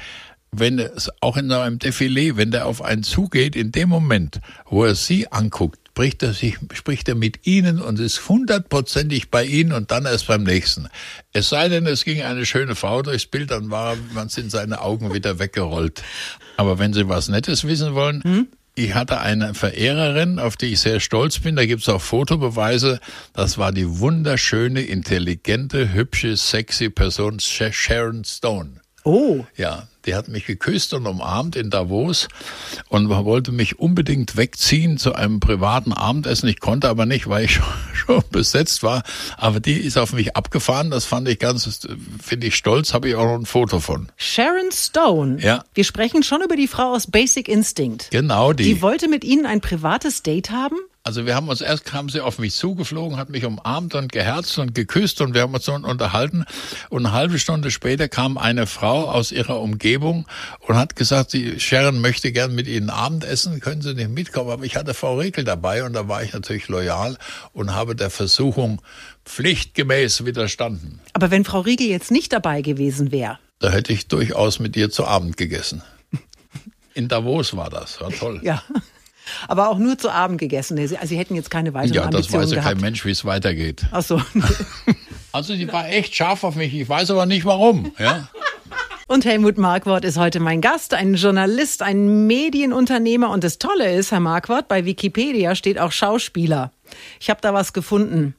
Wenn 0.50 0.78
es 0.78 1.10
auch 1.20 1.38
in 1.38 1.50
einem 1.50 1.78
Defilé, 1.78 2.36
wenn 2.36 2.50
der 2.50 2.66
auf 2.66 2.82
einen 2.82 3.02
zugeht, 3.02 3.56
in 3.56 3.72
dem 3.72 3.88
Moment, 3.88 4.40
wo 4.66 4.84
er 4.84 4.94
sie 4.94 5.32
anguckt, 5.32 5.81
spricht 5.92 6.22
er 6.22 6.32
sich, 6.32 6.56
spricht 6.72 7.06
er 7.10 7.14
mit 7.14 7.46
Ihnen 7.46 7.78
und 7.78 8.00
ist 8.00 8.26
hundertprozentig 8.26 9.30
bei 9.30 9.44
Ihnen 9.44 9.72
und 9.72 9.90
dann 9.90 10.06
erst 10.06 10.26
beim 10.26 10.42
nächsten. 10.42 10.88
Es 11.34 11.50
sei 11.50 11.68
denn, 11.68 11.84
es 11.84 12.04
ging 12.04 12.22
eine 12.22 12.46
schöne 12.46 12.74
Frau 12.76 13.02
durchs 13.02 13.26
Bild, 13.26 13.50
dann 13.50 13.70
war, 13.70 13.96
man 14.14 14.30
sind 14.30 14.50
seine 14.50 14.80
Augen 14.80 15.12
wieder 15.12 15.38
weggerollt. 15.38 16.02
Aber 16.56 16.78
wenn 16.78 16.94
Sie 16.94 17.10
was 17.10 17.28
Nettes 17.28 17.66
wissen 17.66 17.94
wollen, 17.94 18.22
hm? 18.24 18.48
Ich 18.74 18.94
hatte 18.94 19.20
eine 19.20 19.52
Verehrerin, 19.52 20.38
auf 20.38 20.56
die 20.56 20.72
ich 20.72 20.80
sehr 20.80 20.98
stolz 20.98 21.38
bin. 21.38 21.56
Da 21.56 21.66
gibt's 21.66 21.90
auch 21.90 22.00
Fotobeweise. 22.00 23.00
Das 23.34 23.58
war 23.58 23.70
die 23.70 23.98
wunderschöne, 23.98 24.80
intelligente, 24.80 25.92
hübsche, 25.92 26.38
sexy 26.38 26.88
Person 26.88 27.38
Sharon 27.38 28.24
Stone. 28.24 28.80
Oh. 29.04 29.44
Ja, 29.58 29.88
die 30.06 30.14
hat 30.14 30.28
mich 30.28 30.46
geküsst 30.46 30.94
und 30.94 31.06
umarmt 31.06 31.56
in 31.56 31.70
Davos 31.70 32.28
und 32.88 33.08
wollte 33.08 33.52
mich 33.52 33.78
unbedingt 33.78 34.36
wegziehen 34.36 34.98
zu 34.98 35.14
einem 35.14 35.40
privaten 35.40 35.92
Abendessen. 35.92 36.48
Ich 36.48 36.60
konnte 36.60 36.88
aber 36.88 37.06
nicht, 37.06 37.28
weil 37.28 37.44
ich 37.44 37.60
schon 37.94 38.22
besetzt 38.30 38.82
war. 38.82 39.02
Aber 39.36 39.60
die 39.60 39.76
ist 39.76 39.98
auf 39.98 40.12
mich 40.12 40.36
abgefahren. 40.36 40.90
Das 40.90 41.04
fand 41.04 41.28
ich 41.28 41.38
ganz, 41.38 41.86
finde 42.20 42.46
ich 42.46 42.56
stolz. 42.56 42.94
Habe 42.94 43.08
ich 43.08 43.14
auch 43.14 43.24
noch 43.24 43.38
ein 43.38 43.46
Foto 43.46 43.80
von. 43.80 44.10
Sharon 44.16 44.70
Stone. 44.72 45.40
Ja. 45.40 45.64
Wir 45.74 45.84
sprechen 45.84 46.22
schon 46.22 46.42
über 46.42 46.56
die 46.56 46.68
Frau 46.68 46.92
aus 46.94 47.06
Basic 47.06 47.48
Instinct. 47.48 48.10
Genau 48.10 48.52
die. 48.52 48.64
Die 48.64 48.82
wollte 48.82 49.08
mit 49.08 49.24
Ihnen 49.24 49.46
ein 49.46 49.60
privates 49.60 50.22
Date 50.22 50.50
haben? 50.50 50.76
Also 51.04 51.26
wir 51.26 51.34
haben 51.34 51.48
uns 51.48 51.60
erst 51.60 51.84
kam 51.84 52.08
sie 52.08 52.20
auf 52.20 52.38
mich 52.38 52.54
zugeflogen, 52.54 53.16
hat 53.16 53.28
mich 53.28 53.44
umarmt 53.44 53.96
und 53.96 54.12
geherzt 54.12 54.56
und 54.58 54.72
geküsst 54.72 55.20
und 55.20 55.34
wir 55.34 55.42
haben 55.42 55.52
uns 55.52 55.64
so 55.64 55.72
unterhalten. 55.74 56.44
Und 56.90 57.04
eine 57.04 57.14
halbe 57.14 57.40
Stunde 57.40 57.72
später 57.72 58.08
kam 58.08 58.38
eine 58.38 58.68
Frau 58.68 59.10
aus 59.10 59.32
ihrer 59.32 59.60
Umgebung 59.60 60.26
und 60.60 60.76
hat 60.76 60.94
gesagt, 60.94 61.32
sie 61.32 61.58
Sharon 61.58 62.00
möchte 62.00 62.30
gern 62.30 62.54
mit 62.54 62.68
Ihnen 62.68 62.88
Abendessen, 62.88 63.58
können 63.58 63.82
Sie 63.82 63.94
nicht 63.94 64.10
mitkommen? 64.10 64.50
Aber 64.50 64.64
ich 64.64 64.76
hatte 64.76 64.94
Frau 64.94 65.16
Rekel 65.16 65.42
dabei 65.42 65.82
und 65.82 65.92
da 65.94 66.06
war 66.06 66.22
ich 66.22 66.32
natürlich 66.34 66.68
loyal 66.68 67.18
und 67.52 67.74
habe 67.74 67.96
der 67.96 68.10
Versuchung 68.10 68.80
pflichtgemäß 69.24 70.24
widerstanden. 70.24 71.00
Aber 71.14 71.32
wenn 71.32 71.44
Frau 71.44 71.60
Riegel 71.60 71.88
jetzt 71.88 72.12
nicht 72.12 72.32
dabei 72.32 72.62
gewesen 72.62 73.10
wäre? 73.10 73.40
Da 73.58 73.70
hätte 73.70 73.92
ich 73.92 74.06
durchaus 74.06 74.60
mit 74.60 74.76
ihr 74.76 74.90
zu 74.90 75.04
Abend 75.04 75.36
gegessen. 75.36 75.82
In 76.94 77.08
Davos 77.08 77.56
war 77.56 77.70
das, 77.70 78.00
war 78.00 78.10
toll. 78.10 78.40
Ja. 78.44 78.62
Aber 79.48 79.68
auch 79.68 79.78
nur 79.78 79.98
zu 79.98 80.10
Abend 80.10 80.38
gegessen. 80.38 80.76
Sie, 80.76 80.96
also 80.96 81.08
Sie 81.08 81.18
hätten 81.18 81.34
jetzt 81.34 81.50
keine 81.50 81.74
weiteren 81.74 81.94
ja, 81.94 82.04
Ambitionen 82.04 82.32
Ja, 82.32 82.40
das 82.40 82.48
weiß 82.48 82.50
ja 82.50 82.60
gehabt. 82.62 82.74
kein 82.74 82.80
Mensch, 82.80 83.04
wie 83.04 83.10
es 83.10 83.24
weitergeht. 83.24 83.86
Ach 83.90 84.02
so. 84.02 84.20
also 85.32 85.54
sie 85.54 85.70
war 85.72 85.88
echt 85.88 86.14
scharf 86.14 86.44
auf 86.44 86.54
mich. 86.54 86.74
Ich 86.74 86.88
weiß 86.88 87.10
aber 87.10 87.26
nicht 87.26 87.44
warum. 87.44 87.92
Ja. 87.98 88.28
Und 89.12 89.26
Helmut 89.26 89.58
Markwort 89.58 90.06
ist 90.06 90.16
heute 90.16 90.40
mein 90.40 90.62
Gast, 90.62 90.94
ein 90.94 91.14
Journalist, 91.14 91.82
ein 91.82 92.26
Medienunternehmer. 92.26 93.28
Und 93.28 93.44
das 93.44 93.58
Tolle 93.58 93.94
ist, 93.94 94.10
Herr 94.10 94.20
Markwort, 94.20 94.68
bei 94.68 94.86
Wikipedia 94.86 95.54
steht 95.54 95.78
auch 95.78 95.92
Schauspieler. 95.92 96.72
Ich 97.20 97.28
habe 97.28 97.40
da 97.42 97.52
was 97.52 97.74
gefunden. 97.74 98.34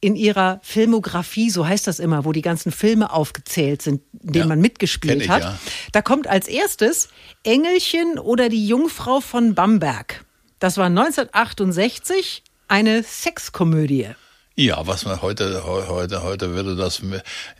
In 0.00 0.16
Ihrer 0.16 0.60
Filmografie, 0.62 1.48
so 1.48 1.66
heißt 1.66 1.86
das 1.86 1.98
immer, 1.98 2.26
wo 2.26 2.32
die 2.32 2.42
ganzen 2.42 2.72
Filme 2.72 3.10
aufgezählt 3.10 3.80
sind, 3.80 4.02
in 4.22 4.32
denen 4.32 4.44
ja, 4.44 4.48
man 4.48 4.60
mitgespielt 4.60 5.22
ich, 5.22 5.28
hat. 5.30 5.42
Ja. 5.42 5.58
Da 5.92 6.02
kommt 6.02 6.26
als 6.26 6.46
erstes 6.46 7.08
Engelchen 7.42 8.18
oder 8.18 8.50
die 8.50 8.66
Jungfrau 8.66 9.20
von 9.20 9.54
Bamberg. 9.54 10.24
Das 10.58 10.76
war 10.76 10.86
1968 10.86 12.42
eine 12.66 13.02
Sexkomödie. 13.02 14.08
Ja, 14.56 14.88
was 14.88 15.04
man 15.04 15.22
heute, 15.22 15.62
heute, 15.64 16.24
heute 16.24 16.50
würde 16.50 16.74
das 16.74 17.00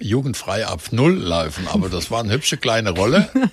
jugendfrei 0.01 0.67
ab 0.67 0.81
Null 0.91 1.15
laufen, 1.15 1.69
aber 1.69 1.89
das 1.89 2.11
war 2.11 2.25
eine 2.25 2.33
hübsche 2.33 2.57
kleine 2.57 2.91
Rolle. 2.91 3.29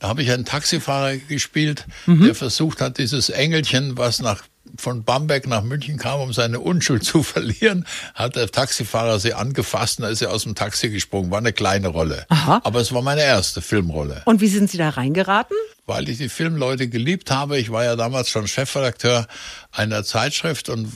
Da 0.00 0.08
habe 0.08 0.20
ich 0.24 0.32
einen 0.32 0.44
Taxifahrer 0.44 1.16
gespielt, 1.16 1.86
mhm. 2.06 2.24
der 2.24 2.34
versucht 2.34 2.80
hat, 2.80 2.98
dieses 2.98 3.30
Engelchen, 3.30 3.96
was 3.96 4.20
nach 4.20 4.42
von 4.76 5.04
Bamberg 5.04 5.46
nach 5.46 5.62
München 5.62 5.96
kam, 5.96 6.20
um 6.20 6.32
seine 6.32 6.58
Unschuld 6.58 7.04
zu 7.04 7.22
verlieren, 7.22 7.86
hat 8.16 8.34
der 8.34 8.50
Taxifahrer 8.50 9.20
sie 9.20 9.34
angefasst 9.34 10.00
und 10.00 10.02
da 10.02 10.08
ist 10.08 10.20
er 10.20 10.32
aus 10.32 10.42
dem 10.42 10.56
Taxi 10.56 10.90
gesprungen. 10.90 11.30
War 11.30 11.38
eine 11.38 11.52
kleine 11.52 11.86
Rolle. 11.86 12.26
Aha. 12.30 12.60
Aber 12.64 12.80
es 12.80 12.92
war 12.92 13.02
meine 13.02 13.22
erste 13.22 13.62
Filmrolle. 13.62 14.22
Und 14.24 14.40
wie 14.40 14.48
sind 14.48 14.70
Sie 14.70 14.78
da 14.78 14.88
reingeraten? 14.88 15.56
Weil 15.84 16.08
ich 16.08 16.18
die 16.18 16.28
Filmleute 16.28 16.88
geliebt 16.88 17.30
habe. 17.32 17.58
Ich 17.58 17.70
war 17.70 17.82
ja 17.82 17.96
damals 17.96 18.30
schon 18.30 18.46
Chefredakteur 18.46 19.26
einer 19.72 20.04
Zeitschrift 20.04 20.68
und 20.68 20.92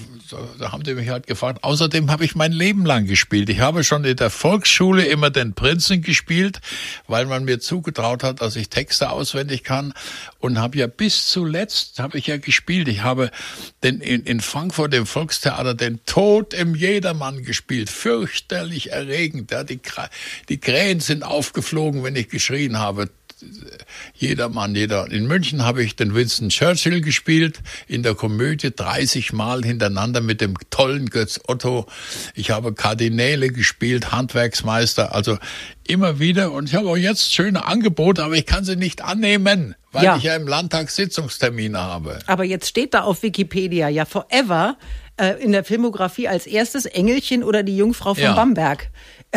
da 0.59 0.71
haben 0.71 0.85
die 0.85 0.95
mich 0.95 1.09
halt 1.09 1.27
gefragt. 1.27 1.65
Außerdem 1.65 2.11
habe 2.11 2.25
ich 2.25 2.37
mein 2.37 2.53
Leben 2.53 2.87
lang 2.87 3.07
gespielt. 3.07 3.49
Ich 3.49 3.61
habe 3.61 3.83
schon 3.83 4.05
in 4.05 4.17
der 4.17 4.31
Volksschule 4.31 5.05
immer 5.05 5.31
den 5.31 5.55
Prinzen 5.55 6.03
gespielt, 6.03 6.61
weil 7.09 7.27
man 7.27 7.45
mir 7.45 7.59
zugetraut 7.59 8.23
hat, 8.23 8.41
dass 8.41 8.55
ich 8.55 8.69
Texte 8.69 9.11
auswendig 9.11 9.65
kann 9.65 9.93
und 10.39 10.61
habe 10.61 10.79
ja 10.79 10.87
bis 10.87 11.27
zuletzt 11.27 11.99
habe 11.99 12.19
ich 12.19 12.29
ja 12.29 12.37
gespielt. 12.37 12.87
Ich 12.87 13.03
habe 13.03 13.33
den 13.83 14.01
in, 14.01 14.23
in 14.23 14.41
Frankfurt 14.41 14.95
im 14.95 15.07
Volkstheater 15.07 15.75
den 15.75 16.05
Tod 16.07 16.55
im 16.55 16.77
Jedermann 16.77 17.43
gespielt. 17.43 17.91
Fürchterlich 17.91 18.93
erregend. 18.93 19.51
Ja, 19.51 19.65
die, 19.65 19.81
die 20.49 20.59
Krähen 20.59 21.01
sind 21.01 21.25
aufgeflogen, 21.25 22.05
wenn 22.05 22.15
ich 22.15 22.29
geschrien 22.29 22.79
habe 22.79 23.11
jeder 24.15 24.49
Mann, 24.49 24.75
jeder. 24.75 25.11
In 25.11 25.27
München 25.27 25.65
habe 25.65 25.83
ich 25.85 25.95
den 25.97 26.15
Winston 26.15 26.49
Churchill 26.49 27.01
gespielt, 27.01 27.61
in 27.87 28.03
der 28.03 28.15
Komödie 28.15 28.71
30 28.75 29.33
Mal 29.33 29.63
hintereinander 29.63 30.21
mit 30.21 30.41
dem 30.41 30.55
tollen 30.71 31.11
Götz 31.11 31.41
Otto. 31.47 31.87
Ich 32.35 32.51
habe 32.51 32.73
Kardinäle 32.73 33.51
gespielt, 33.51 34.13
Handwerksmeister, 34.13 35.15
also 35.15 35.39
immer 35.87 36.19
wieder. 36.19 36.53
Und 36.53 36.69
ich 36.71 36.75
habe 36.75 36.89
auch 36.89 36.97
jetzt 36.97 37.33
schöne 37.33 37.67
Angebote, 37.67 38.25
aber 38.25 38.35
ich 38.35 38.47
kann 38.47 38.65
sie 38.65 38.77
nicht 38.77 39.03
annehmen, 39.03 39.75
weil 39.93 40.05
Ja. 40.05 40.17
ich 40.17 40.23
ja 40.23 40.35
im 40.37 40.49
Landtag 40.49 40.91
Sitzungstermine 40.91 41.79
habe. 41.79 42.19
Aber 42.27 42.45
jetzt 42.45 42.69
steht 42.69 42.95
da 42.95 43.03
auf 43.03 43.23
Wikipedia 43.23 43.89
ja 43.89 44.05
forever 44.07 44.77
äh, 45.19 45.43
in 45.43 45.53
der 45.53 45.65
Filmografie 45.65 46.29
als 46.29 46.47
erstes 46.47 46.87
Engelchen 46.87 47.43
oder 47.43 47.63
die 47.63 47.77
Jungfrau 47.77 48.15
von 48.15 48.23
Ja. 48.23 48.35
Bamberg. 48.35 48.89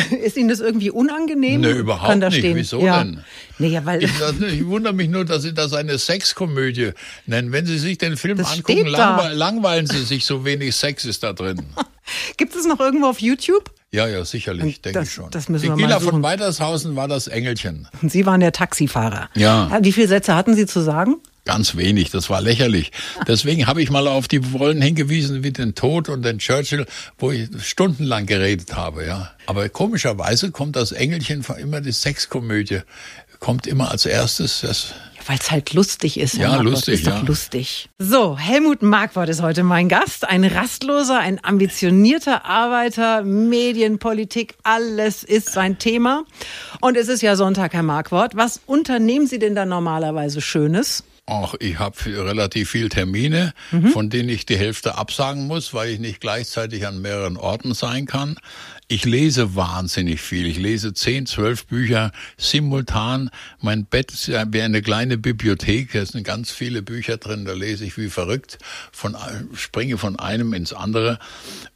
Ist 0.24 0.38
Ihnen 0.38 0.50
das 0.50 0.60
irgendwie 0.60 0.92
unangenehm? 0.92 1.62
Nö, 1.62 1.72
überhaupt 1.72 2.08
Kann 2.10 2.20
da 2.22 2.30
nicht. 2.30 2.40
Stehen? 2.40 2.56
Wieso 2.56 2.82
ja. 2.82 3.04
denn? 3.04 3.24
Nee, 3.58 3.68
ja, 3.70 3.86
weil 3.86 4.04
Ich, 4.04 4.12
ich 4.52 4.66
wundere 4.66 4.94
mich 4.94 5.10
nur, 5.10 5.26
dass 5.26 5.44
Sie 5.44 5.54
das 5.54 5.74
eine 5.74 5.98
Sexkomödie 5.98 6.92
nennen. 7.26 7.52
Wenn 7.52 7.66
Sie 7.66 7.78
sich 7.78 7.98
den 7.98 8.18
Film 8.18 8.38
Das 8.38 8.54
angucken, 8.54 8.86
langwe 8.88 9.34
langweilen 9.34 9.88
Sie 9.88 10.04
sich, 10.04 10.26
so 10.26 10.46
wenig 10.46 10.76
Sex 10.76 11.06
ist 11.06 11.24
da 11.24 11.34
drin. 11.34 11.62
gibt 12.38 12.56
es 12.56 12.66
noch 12.66 12.80
irgendwo 12.80 13.08
auf 13.08 13.20
YouTube? 13.22 13.72
Ja, 13.92 14.08
ja, 14.08 14.24
sicherlich, 14.24 14.82
denke 14.82 15.02
ich 15.02 15.12
schon. 15.12 15.32
das 15.32 15.50
müssen 15.50 15.64
Die 15.64 15.70
wir 15.70 15.76
mal 15.76 15.82
Gila 15.88 16.00
suchen. 16.00 16.12
von 16.12 16.24
Weitershausen 16.24 16.96
war 16.96 17.08
das 17.08 17.28
Engelchen. 17.28 17.88
Und 18.02 18.12
Sie 18.12 18.26
waren 18.26 18.40
der 18.40 18.52
Taxifahrer. 18.52 19.30
Ja. 19.36 19.80
Wie 19.82 19.92
viele 19.92 20.08
Sätze 20.08 20.36
hatten 20.36 20.56
Sie 20.56 20.68
zu 20.68 20.82
sagen? 20.82 21.16
Ganz 21.50 21.76
wenig, 21.76 22.12
das 22.12 22.30
war 22.30 22.42
lächerlich. 22.44 22.92
Deswegen 23.28 23.66
habe 23.66 23.82
ich 23.82 23.90
mal 23.90 24.08
auf 24.08 24.28
die 24.28 24.38
Rollen 24.38 24.84
hingewiesen 24.84 25.42
wie 25.44 25.50
den 25.50 25.74
Tod 25.74 26.08
und 26.08 26.22
den 26.22 26.38
Churchill, 26.38 26.86
wo 27.18 27.32
ich 27.32 27.50
stundenlang 27.64 28.28
geredet 28.28 28.76
habe, 28.76 29.04
ja. 29.08 29.32
Aber 29.48 29.68
komischerweise 29.68 30.52
kommt 30.52 30.76
das 30.76 30.92
Engelchen 30.92 31.42
von 31.42 31.58
immer 31.58 31.82
die 31.82 31.92
Sexkomödie, 31.92 32.82
kommt 33.40 33.66
immer 33.66 33.90
als 33.90 34.06
erstes. 34.06 34.62
Das, 34.62 34.94
Weil 35.26 35.40
es 35.42 35.50
halt 35.50 35.74
lustig 35.74 36.20
ist. 36.20 36.36
Ja, 36.36 36.50
Marquardt. 36.50 36.66
lustig, 36.70 36.94
Ist 37.00 37.08
ja. 37.08 37.20
lustig. 37.22 37.90
So, 37.98 38.38
Helmut 38.38 38.84
Marquardt 38.84 39.30
ist 39.30 39.42
heute 39.42 39.64
mein 39.64 39.90
Gast. 39.90 40.30
Ein 40.30 40.44
rastloser, 40.44 41.18
ein 41.18 41.44
ambitionierter 41.44 42.46
Arbeiter, 42.46 43.24
Medienpolitik, 43.24 44.54
alles 44.62 45.24
ist 45.24 45.52
sein 45.52 45.80
Thema. 45.80 46.26
Und 46.80 46.96
es 46.96 47.08
ist 47.08 47.24
ja 47.24 47.36
Sonntag, 47.36 47.74
Herr 47.74 47.82
Marquardt. 47.82 48.36
Was 48.36 48.62
unternehmen 48.68 49.26
Sie 49.26 49.40
denn 49.40 49.56
da 49.56 49.66
normalerweise 49.66 50.42
Schönes? 50.42 51.04
Ach, 51.30 51.54
ich 51.60 51.78
habe 51.78 51.96
relativ 52.06 52.72
viel 52.72 52.90
Termine, 52.90 53.54
von 53.94 54.10
denen 54.10 54.30
ich 54.30 54.46
die 54.46 54.58
Hälfte 54.58 54.98
absagen 54.98 55.46
muss, 55.48 55.74
weil 55.74 55.90
ich 55.90 56.00
nicht 56.00 56.22
gleichzeitig 56.22 56.88
an 56.88 57.02
mehreren 57.02 57.38
Orten 57.38 57.74
sein 57.74 58.08
kann. 58.08 58.38
Ich 58.92 59.06
lese 59.06 59.56
wahnsinnig 59.56 60.20
viel. 60.20 60.48
Ich 60.48 60.58
lese 60.58 60.96
zehn, 60.96 61.28
zwölf 61.28 61.68
Bücher 61.68 62.12
simultan. 62.38 63.30
Mein 63.62 63.86
Bett 63.86 64.12
ist 64.12 64.30
wie 64.30 64.62
eine 64.64 64.82
kleine 64.82 65.20
Bibliothek. 65.20 65.92
Da 65.94 66.04
sind 66.04 66.24
ganz 66.24 66.50
viele 66.50 66.82
Bücher 66.82 67.18
drin. 67.18 67.46
Da 67.46 67.54
lese 67.54 67.86
ich 67.86 68.00
wie 68.00 68.10
verrückt. 68.10 68.58
Von, 68.92 69.16
springe 69.54 70.00
von 70.00 70.18
einem 70.18 70.54
ins 70.54 70.74
andere. 70.74 71.20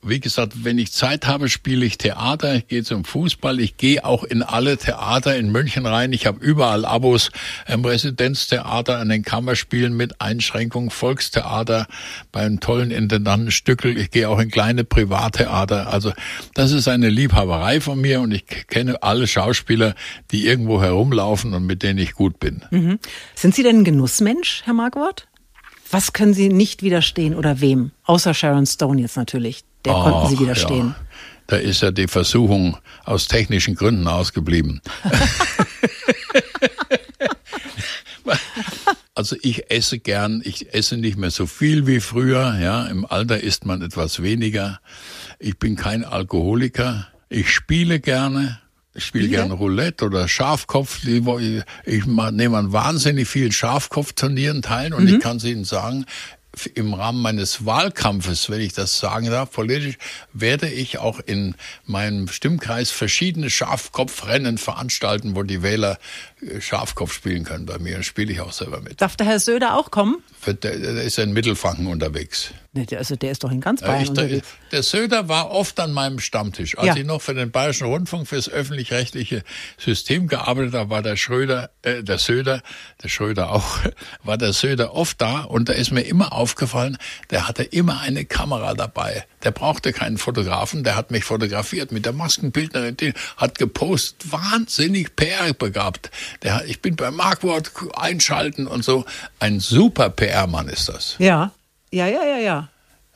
Wie 0.02 0.20
gesagt, 0.20 0.64
wenn 0.64 0.80
ich 0.80 0.92
Zeit 0.92 1.28
habe, 1.28 1.50
spiele 1.50 1.86
ich 1.86 2.00
Theater. 2.00 2.56
Ich 2.56 2.68
gehe 2.68 2.84
zum 2.84 3.06
Fußball. 3.06 3.60
Ich 3.60 3.78
gehe 3.78 4.04
auch 4.04 4.24
in 4.24 4.42
alle 4.42 4.78
Theater 4.78 5.38
in 5.38 5.52
München 5.52 5.86
rein. 5.86 6.14
Ich 6.14 6.26
habe 6.26 6.44
überall 6.44 6.84
Abos. 6.84 7.30
Im 7.68 7.86
Residenztheater, 7.86 8.98
an 8.98 9.10
den 9.10 9.22
Kammerspielen 9.22 9.96
mit 9.96 10.20
Einschränkung, 10.20 10.90
Volkstheater, 10.90 11.86
beim 12.32 12.60
tollen 12.60 12.90
Intendanten 12.90 13.52
Stückel. 13.52 14.00
Ich 14.00 14.10
gehe 14.10 14.28
auch 14.28 14.40
in 14.40 14.50
kleine 14.50 14.84
Privattheater. 14.84 15.94
Also 15.94 16.12
das 16.56 16.72
ist 16.72 16.88
eine 17.04 17.14
Liebhaberei 17.14 17.82
von 17.82 18.00
mir 18.00 18.22
und 18.22 18.32
ich 18.32 18.46
kenne 18.68 19.02
alle 19.04 19.28
Schauspieler, 19.28 19.96
die 20.32 20.48
irgendwo 20.48 20.82
herumlaufen 20.82 21.54
und 21.54 21.66
mit 21.66 21.84
denen 21.84 22.00
ich 22.00 22.14
gut 22.14 22.40
bin. 22.40 23.00
Sind 23.36 23.56
Sie 23.56 23.64
denn 23.64 23.80
ein 23.80 23.84
Genussmensch, 23.84 24.62
Herr 24.64 24.74
Marquardt? 24.74 25.28
Was 25.92 26.14
können 26.14 26.34
Sie 26.34 26.50
nicht 26.50 26.82
widerstehen 26.82 27.36
oder 27.36 27.62
wem? 27.62 27.92
Außer 28.06 28.34
Sharon 28.34 28.66
Stone 28.66 29.02
jetzt 29.02 29.18
natürlich. 29.18 29.64
Der 29.86 29.94
konnten 29.94 30.30
Sie 30.30 30.40
widerstehen. 30.40 30.88
Ja. 30.88 31.06
Da 31.48 31.58
ist 31.58 31.82
ja 31.82 31.92
die 31.92 32.08
Versuchung 32.08 32.78
aus 33.04 33.28
technischen 33.28 33.76
Gründen 33.76 34.08
ausgeblieben. 34.08 34.82
Also 39.16 39.36
ich 39.44 39.70
esse 39.70 40.00
gern, 40.00 40.42
ich 40.44 40.74
esse 40.74 40.98
nicht 40.98 41.18
mehr 41.18 41.30
so 41.30 41.46
viel 41.46 41.86
wie 41.86 42.00
früher, 42.00 42.58
ja, 42.60 42.88
im 42.88 43.06
Alter 43.06 43.42
isst 43.42 43.64
man 43.64 43.84
etwas 43.84 44.24
weniger. 44.24 44.80
Ich 45.44 45.60
bin 45.60 45.76
kein 45.76 46.06
Alkoholiker. 46.06 47.08
Ich 47.28 47.52
spiele 47.52 48.00
gerne. 48.00 48.62
Ich 48.94 49.06
spiele 49.06 49.26
Spiele? 49.26 49.40
gerne 49.40 49.54
Roulette 49.56 50.06
oder 50.06 50.30
Schafkopf. 50.30 51.04
Ich, 51.06 52.06
nehme 52.06 52.58
an 52.58 52.72
wahnsinnig 52.72 53.28
vielen 53.28 53.52
Schafkopfturnieren 53.52 54.62
teil 54.62 54.94
und 54.94 55.10
ich 55.10 55.20
kann 55.20 55.38
es 55.38 55.44
Ihnen 55.44 55.66
sagen, 55.66 56.06
im 56.76 56.94
Rahmen 56.94 57.22
meines 57.22 57.66
Wahlkampfes, 57.66 58.50
wenn 58.50 58.62
ich 58.62 58.74
das 58.74 59.00
sagen 59.00 59.26
darf, 59.26 59.52
politisch, 59.52 59.98
werde 60.32 60.70
ich 60.70 61.00
auch 61.00 61.20
in 61.20 61.56
meinem 61.86 62.30
Stimmkreis 62.30 62.92
verschiedene 62.92 63.50
Schafkopfrennen 63.50 64.58
veranstalten, 64.58 65.36
wo 65.36 65.44
die 65.44 65.62
Wähler 65.62 65.98
äh, 66.42 66.62
Schafkopf 66.62 67.12
spielen 67.12 67.44
können 67.44 67.66
bei 67.66 67.80
mir. 67.80 68.04
Spiele 68.04 68.32
ich 68.32 68.40
auch 68.40 68.54
selber 68.54 68.80
mit. 68.80 69.02
Darf 69.02 69.18
der 69.18 69.26
Herr 69.26 69.40
Söder 69.40 69.76
auch 69.76 69.92
kommen? 69.92 70.24
Der, 70.46 70.54
der 70.54 71.04
ist 71.04 71.18
ja 71.18 71.24
in 71.24 71.34
Mittelfranken 71.34 71.88
unterwegs. 71.88 72.54
Also 72.98 73.16
der 73.16 73.32
ist 73.32 73.44
doch 73.44 73.52
in 73.52 73.62
ganz 73.62 73.82
Bayern 73.82 74.02
ich, 74.02 74.12
der, 74.14 74.42
der 74.72 74.82
Söder 74.84 75.30
war 75.30 75.52
oft 75.52 75.80
an 75.80 75.92
meinem 75.92 76.18
Stammtisch. 76.20 76.76
Als 76.76 76.88
Ja. 76.88 76.96
ich 76.96 77.06
noch 77.06 77.22
für 77.22 77.36
den 77.36 77.52
Bayerischen 77.52 77.86
Rundfunk 77.86 78.28
fürs 78.28 78.50
öffentlich-rechtliche 78.50 79.44
System 79.78 80.28
gearbeitet 80.28 80.74
habe, 80.74 80.90
war 80.90 81.04
der 81.04 81.16
Schröder, 81.16 81.70
äh, 81.84 82.02
der 82.02 82.18
Söder, 82.18 82.64
der 83.04 83.10
Schröder 83.10 83.52
auch, 83.52 83.78
war 84.24 84.38
der 84.40 84.54
Söder 84.54 84.96
oft 84.96 85.22
da 85.22 85.42
und 85.42 85.70
da 85.70 85.74
ist 85.74 85.92
mir 85.92 86.02
immer 86.02 86.34
aufgefallen, 86.34 86.98
der 87.30 87.48
hatte 87.48 87.62
immer 87.62 88.00
eine 88.02 88.26
Kamera 88.26 88.74
dabei. 88.74 89.26
Der 89.44 89.52
brauchte 89.52 89.94
keinen 89.94 90.18
Fotografen, 90.18 90.84
der 90.84 90.96
hat 90.96 91.12
mich 91.12 91.26
fotografiert 91.26 91.92
mit 91.92 92.06
der 92.06 92.14
Maskenbildnerin, 92.14 92.98
die 92.98 93.14
hat 93.38 93.60
gepostet, 93.60 94.32
wahnsinnig 94.32 95.16
PR 95.16 95.54
begabt. 95.54 96.10
Der, 96.42 96.56
hat- 96.56 96.66
ich 96.66 96.82
bin 96.82 96.96
bei 96.96 97.12
Markwort 97.12 97.72
einschalten 97.96 98.66
und 98.66 98.84
so. 98.84 99.06
Ein 99.40 99.60
super 99.60 100.10
PR-Mann 100.10 100.70
ist 100.70 100.90
das. 100.90 101.16
Ja, 101.20 101.52
ja, 101.94 102.08
ja, 102.08 102.24
ja, 102.24 102.38
ja. 102.38 102.70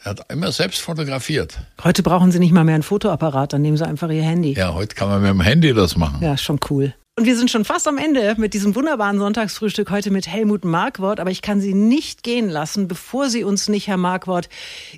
Er 0.04 0.12
hat 0.12 0.32
immer 0.32 0.52
selbst 0.52 0.82
fotografiert. 0.82 1.58
Heute 1.84 2.04
brauchen 2.04 2.32
Sie 2.32 2.38
nicht 2.38 2.52
mal 2.52 2.63
mehr 2.63 2.76
einen 2.76 2.84
Fotoapparat, 2.84 3.54
dann 3.54 3.63
nehmen 3.63 3.76
Sie 3.76 3.86
einfach 3.86 4.10
Ihr 4.10 4.22
Handy. 4.22 4.54
Ja, 4.54 4.76
heute 4.76 4.96
kann 4.96 5.10
man 5.10 5.22
mit 5.22 5.32
dem 5.32 5.42
Handy 5.42 5.74
das 5.74 5.98
machen. 5.98 6.22
Ja, 6.22 6.38
schon 6.38 6.60
cool. 6.70 6.94
Und 7.18 7.26
wir 7.26 7.36
sind 7.36 7.50
schon 7.50 7.66
fast 7.66 7.88
am 7.88 7.98
Ende 7.98 8.36
mit 8.38 8.54
diesem 8.54 8.76
wunderbaren 8.76 9.18
Sonntagsfrühstück 9.18 9.90
heute 9.90 10.12
mit 10.12 10.28
Helmut 10.28 10.63
Markwort. 10.63 11.20
Aber 11.20 11.32
ich 11.32 11.42
kann 11.42 11.60
Sie 11.60 11.74
nicht 11.74 12.22
gehen 12.22 12.48
lassen, 12.48 12.88
bevor 12.88 13.32
Sie 13.32 13.44
uns 13.44 13.68
nicht, 13.70 13.88
Herr 13.88 13.98
Markwort, 13.98 14.50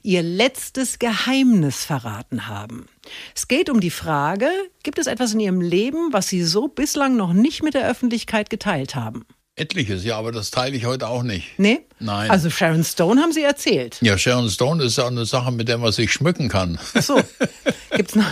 Ihr 0.03 0.21
letztes 0.21 0.99
Geheimnis 0.99 1.85
verraten 1.85 2.47
haben. 2.47 2.87
Es 3.33 3.47
geht 3.47 3.69
um 3.69 3.79
die 3.79 3.89
Frage, 3.89 4.49
gibt 4.83 4.99
es 4.99 5.07
etwas 5.07 5.33
in 5.33 5.39
Ihrem 5.39 5.61
Leben, 5.61 6.11
was 6.11 6.27
Sie 6.27 6.43
so 6.43 6.67
bislang 6.67 7.15
noch 7.15 7.31
nicht 7.31 7.63
mit 7.63 7.73
der 7.73 7.89
Öffentlichkeit 7.89 8.49
geteilt 8.49 8.95
haben? 8.95 9.25
Etliches, 9.59 10.03
ja, 10.03 10.17
aber 10.17 10.31
das 10.31 10.51
teile 10.51 10.75
ich 10.75 10.85
heute 10.85 11.07
auch 11.07 11.23
nicht. 11.23 11.57
Nee? 11.57 11.81
Nein. 11.99 12.31
Also 12.31 12.49
Sharon 12.49 12.83
Stone 12.83 13.21
haben 13.21 13.33
Sie 13.33 13.43
erzählt. 13.43 13.97
Ja, 14.01 14.17
Sharon 14.17 14.49
Stone 14.49 14.83
ist 14.83 14.97
ja 14.97 15.07
eine 15.07 15.25
Sache, 15.25 15.51
mit 15.51 15.67
der 15.67 15.77
man 15.77 15.91
sich 15.91 16.13
schmücken 16.13 16.47
kann. 16.47 16.79
Ach 16.93 17.01
so. 17.01 17.21
Gibt's 17.91 18.15
noch, 18.15 18.31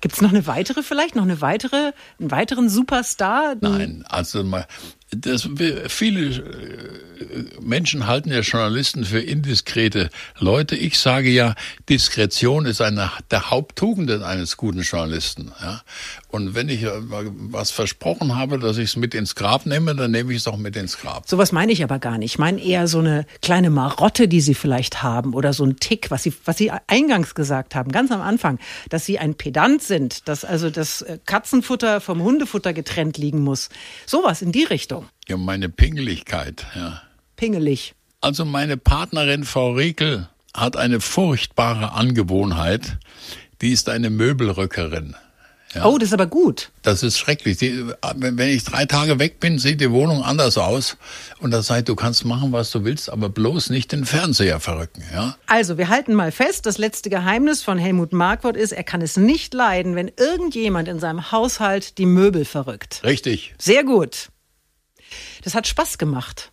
gibt's 0.00 0.20
noch 0.20 0.30
eine 0.30 0.46
weitere 0.46 0.82
vielleicht? 0.82 1.16
Noch 1.16 1.24
eine 1.24 1.40
weitere, 1.40 1.92
einen 2.20 2.30
weiteren 2.30 2.68
Superstar? 2.68 3.56
Nein, 3.60 4.04
also 4.08 4.44
mal, 4.44 4.66
das, 5.10 5.48
viele 5.88 6.20
äh, 6.36 7.09
Menschen 7.60 8.06
halten 8.06 8.30
ja 8.30 8.40
Journalisten 8.40 9.04
für 9.04 9.20
indiskrete 9.20 10.10
Leute. 10.38 10.76
Ich 10.76 10.98
sage 10.98 11.30
ja, 11.30 11.54
Diskretion 11.88 12.66
ist 12.66 12.80
eine 12.80 13.10
der 13.30 13.50
Haupttugenden 13.50 14.22
eines 14.22 14.56
guten 14.56 14.80
Journalisten. 14.80 15.52
Ja? 15.60 15.82
Und 16.28 16.54
wenn 16.54 16.68
ich 16.68 16.82
äh, 16.82 16.90
was 17.00 17.70
versprochen 17.70 18.36
habe, 18.36 18.58
dass 18.58 18.78
ich 18.78 18.90
es 18.90 18.96
mit 18.96 19.14
ins 19.14 19.34
Grab 19.34 19.66
nehme, 19.66 19.94
dann 19.94 20.10
nehme 20.10 20.32
ich 20.32 20.38
es 20.38 20.48
auch 20.48 20.56
mit 20.56 20.76
ins 20.76 20.98
Grab. 20.98 21.28
Sowas 21.28 21.52
meine 21.52 21.72
ich 21.72 21.82
aber 21.82 21.98
gar 21.98 22.18
nicht. 22.18 22.32
Ich 22.32 22.38
meine 22.38 22.62
eher 22.62 22.86
so 22.86 23.00
eine 23.00 23.26
kleine 23.42 23.70
Marotte, 23.70 24.28
die 24.28 24.40
Sie 24.40 24.54
vielleicht 24.54 25.02
haben 25.02 25.34
oder 25.34 25.52
so 25.52 25.64
ein 25.64 25.76
Tick, 25.76 26.10
was 26.10 26.22
Sie, 26.22 26.32
was 26.44 26.56
Sie 26.56 26.70
eingangs 26.86 27.34
gesagt 27.34 27.74
haben, 27.74 27.92
ganz 27.92 28.10
am 28.10 28.20
Anfang, 28.20 28.58
dass 28.88 29.04
Sie 29.04 29.18
ein 29.18 29.34
Pedant 29.34 29.82
sind, 29.82 30.28
dass 30.28 30.44
also 30.44 30.70
das 30.70 31.02
äh, 31.02 31.18
Katzenfutter 31.26 32.00
vom 32.00 32.22
Hundefutter 32.22 32.72
getrennt 32.72 33.18
liegen 33.18 33.40
muss. 33.40 33.68
Sowas 34.06 34.42
in 34.42 34.52
die 34.52 34.64
Richtung. 34.64 35.06
Ja, 35.28 35.36
meine 35.36 35.68
Pingeligkeit, 35.68 36.66
ja. 36.74 37.02
Pingelig. 37.40 37.94
Also 38.20 38.44
meine 38.44 38.76
Partnerin 38.76 39.44
Frau 39.44 39.72
Rekel 39.72 40.28
hat 40.52 40.76
eine 40.76 41.00
furchtbare 41.00 41.92
Angewohnheit. 41.92 42.98
Die 43.62 43.72
ist 43.72 43.88
eine 43.88 44.10
Möbelrückerin. 44.10 45.16
Ja. 45.74 45.86
Oh, 45.86 45.96
das 45.96 46.08
ist 46.08 46.12
aber 46.12 46.26
gut. 46.26 46.70
Das 46.82 47.02
ist 47.02 47.18
schrecklich. 47.18 47.56
Die, 47.56 47.86
wenn 48.14 48.38
ich 48.50 48.64
drei 48.64 48.84
Tage 48.84 49.18
weg 49.18 49.40
bin, 49.40 49.58
sieht 49.58 49.80
die 49.80 49.90
Wohnung 49.90 50.22
anders 50.22 50.58
aus. 50.58 50.98
Und 51.38 51.52
da 51.52 51.62
sagt, 51.62 51.88
du 51.88 51.96
kannst 51.96 52.26
machen, 52.26 52.52
was 52.52 52.72
du 52.72 52.84
willst, 52.84 53.08
aber 53.08 53.30
bloß 53.30 53.70
nicht 53.70 53.92
den 53.92 54.04
Fernseher 54.04 54.60
verrücken. 54.60 55.02
Ja? 55.10 55.38
Also, 55.46 55.78
wir 55.78 55.88
halten 55.88 56.12
mal 56.12 56.32
fest, 56.32 56.66
das 56.66 56.76
letzte 56.76 57.08
Geheimnis 57.08 57.62
von 57.62 57.78
Helmut 57.78 58.12
Markwort 58.12 58.58
ist, 58.58 58.72
er 58.72 58.84
kann 58.84 59.00
es 59.00 59.16
nicht 59.16 59.54
leiden, 59.54 59.96
wenn 59.96 60.12
irgendjemand 60.14 60.88
in 60.88 61.00
seinem 61.00 61.32
Haushalt 61.32 61.96
die 61.96 62.06
Möbel 62.06 62.44
verrückt. 62.44 63.00
Richtig. 63.02 63.54
Sehr 63.56 63.82
gut. 63.82 64.28
Das 65.42 65.54
hat 65.54 65.66
Spaß 65.66 65.96
gemacht. 65.96 66.52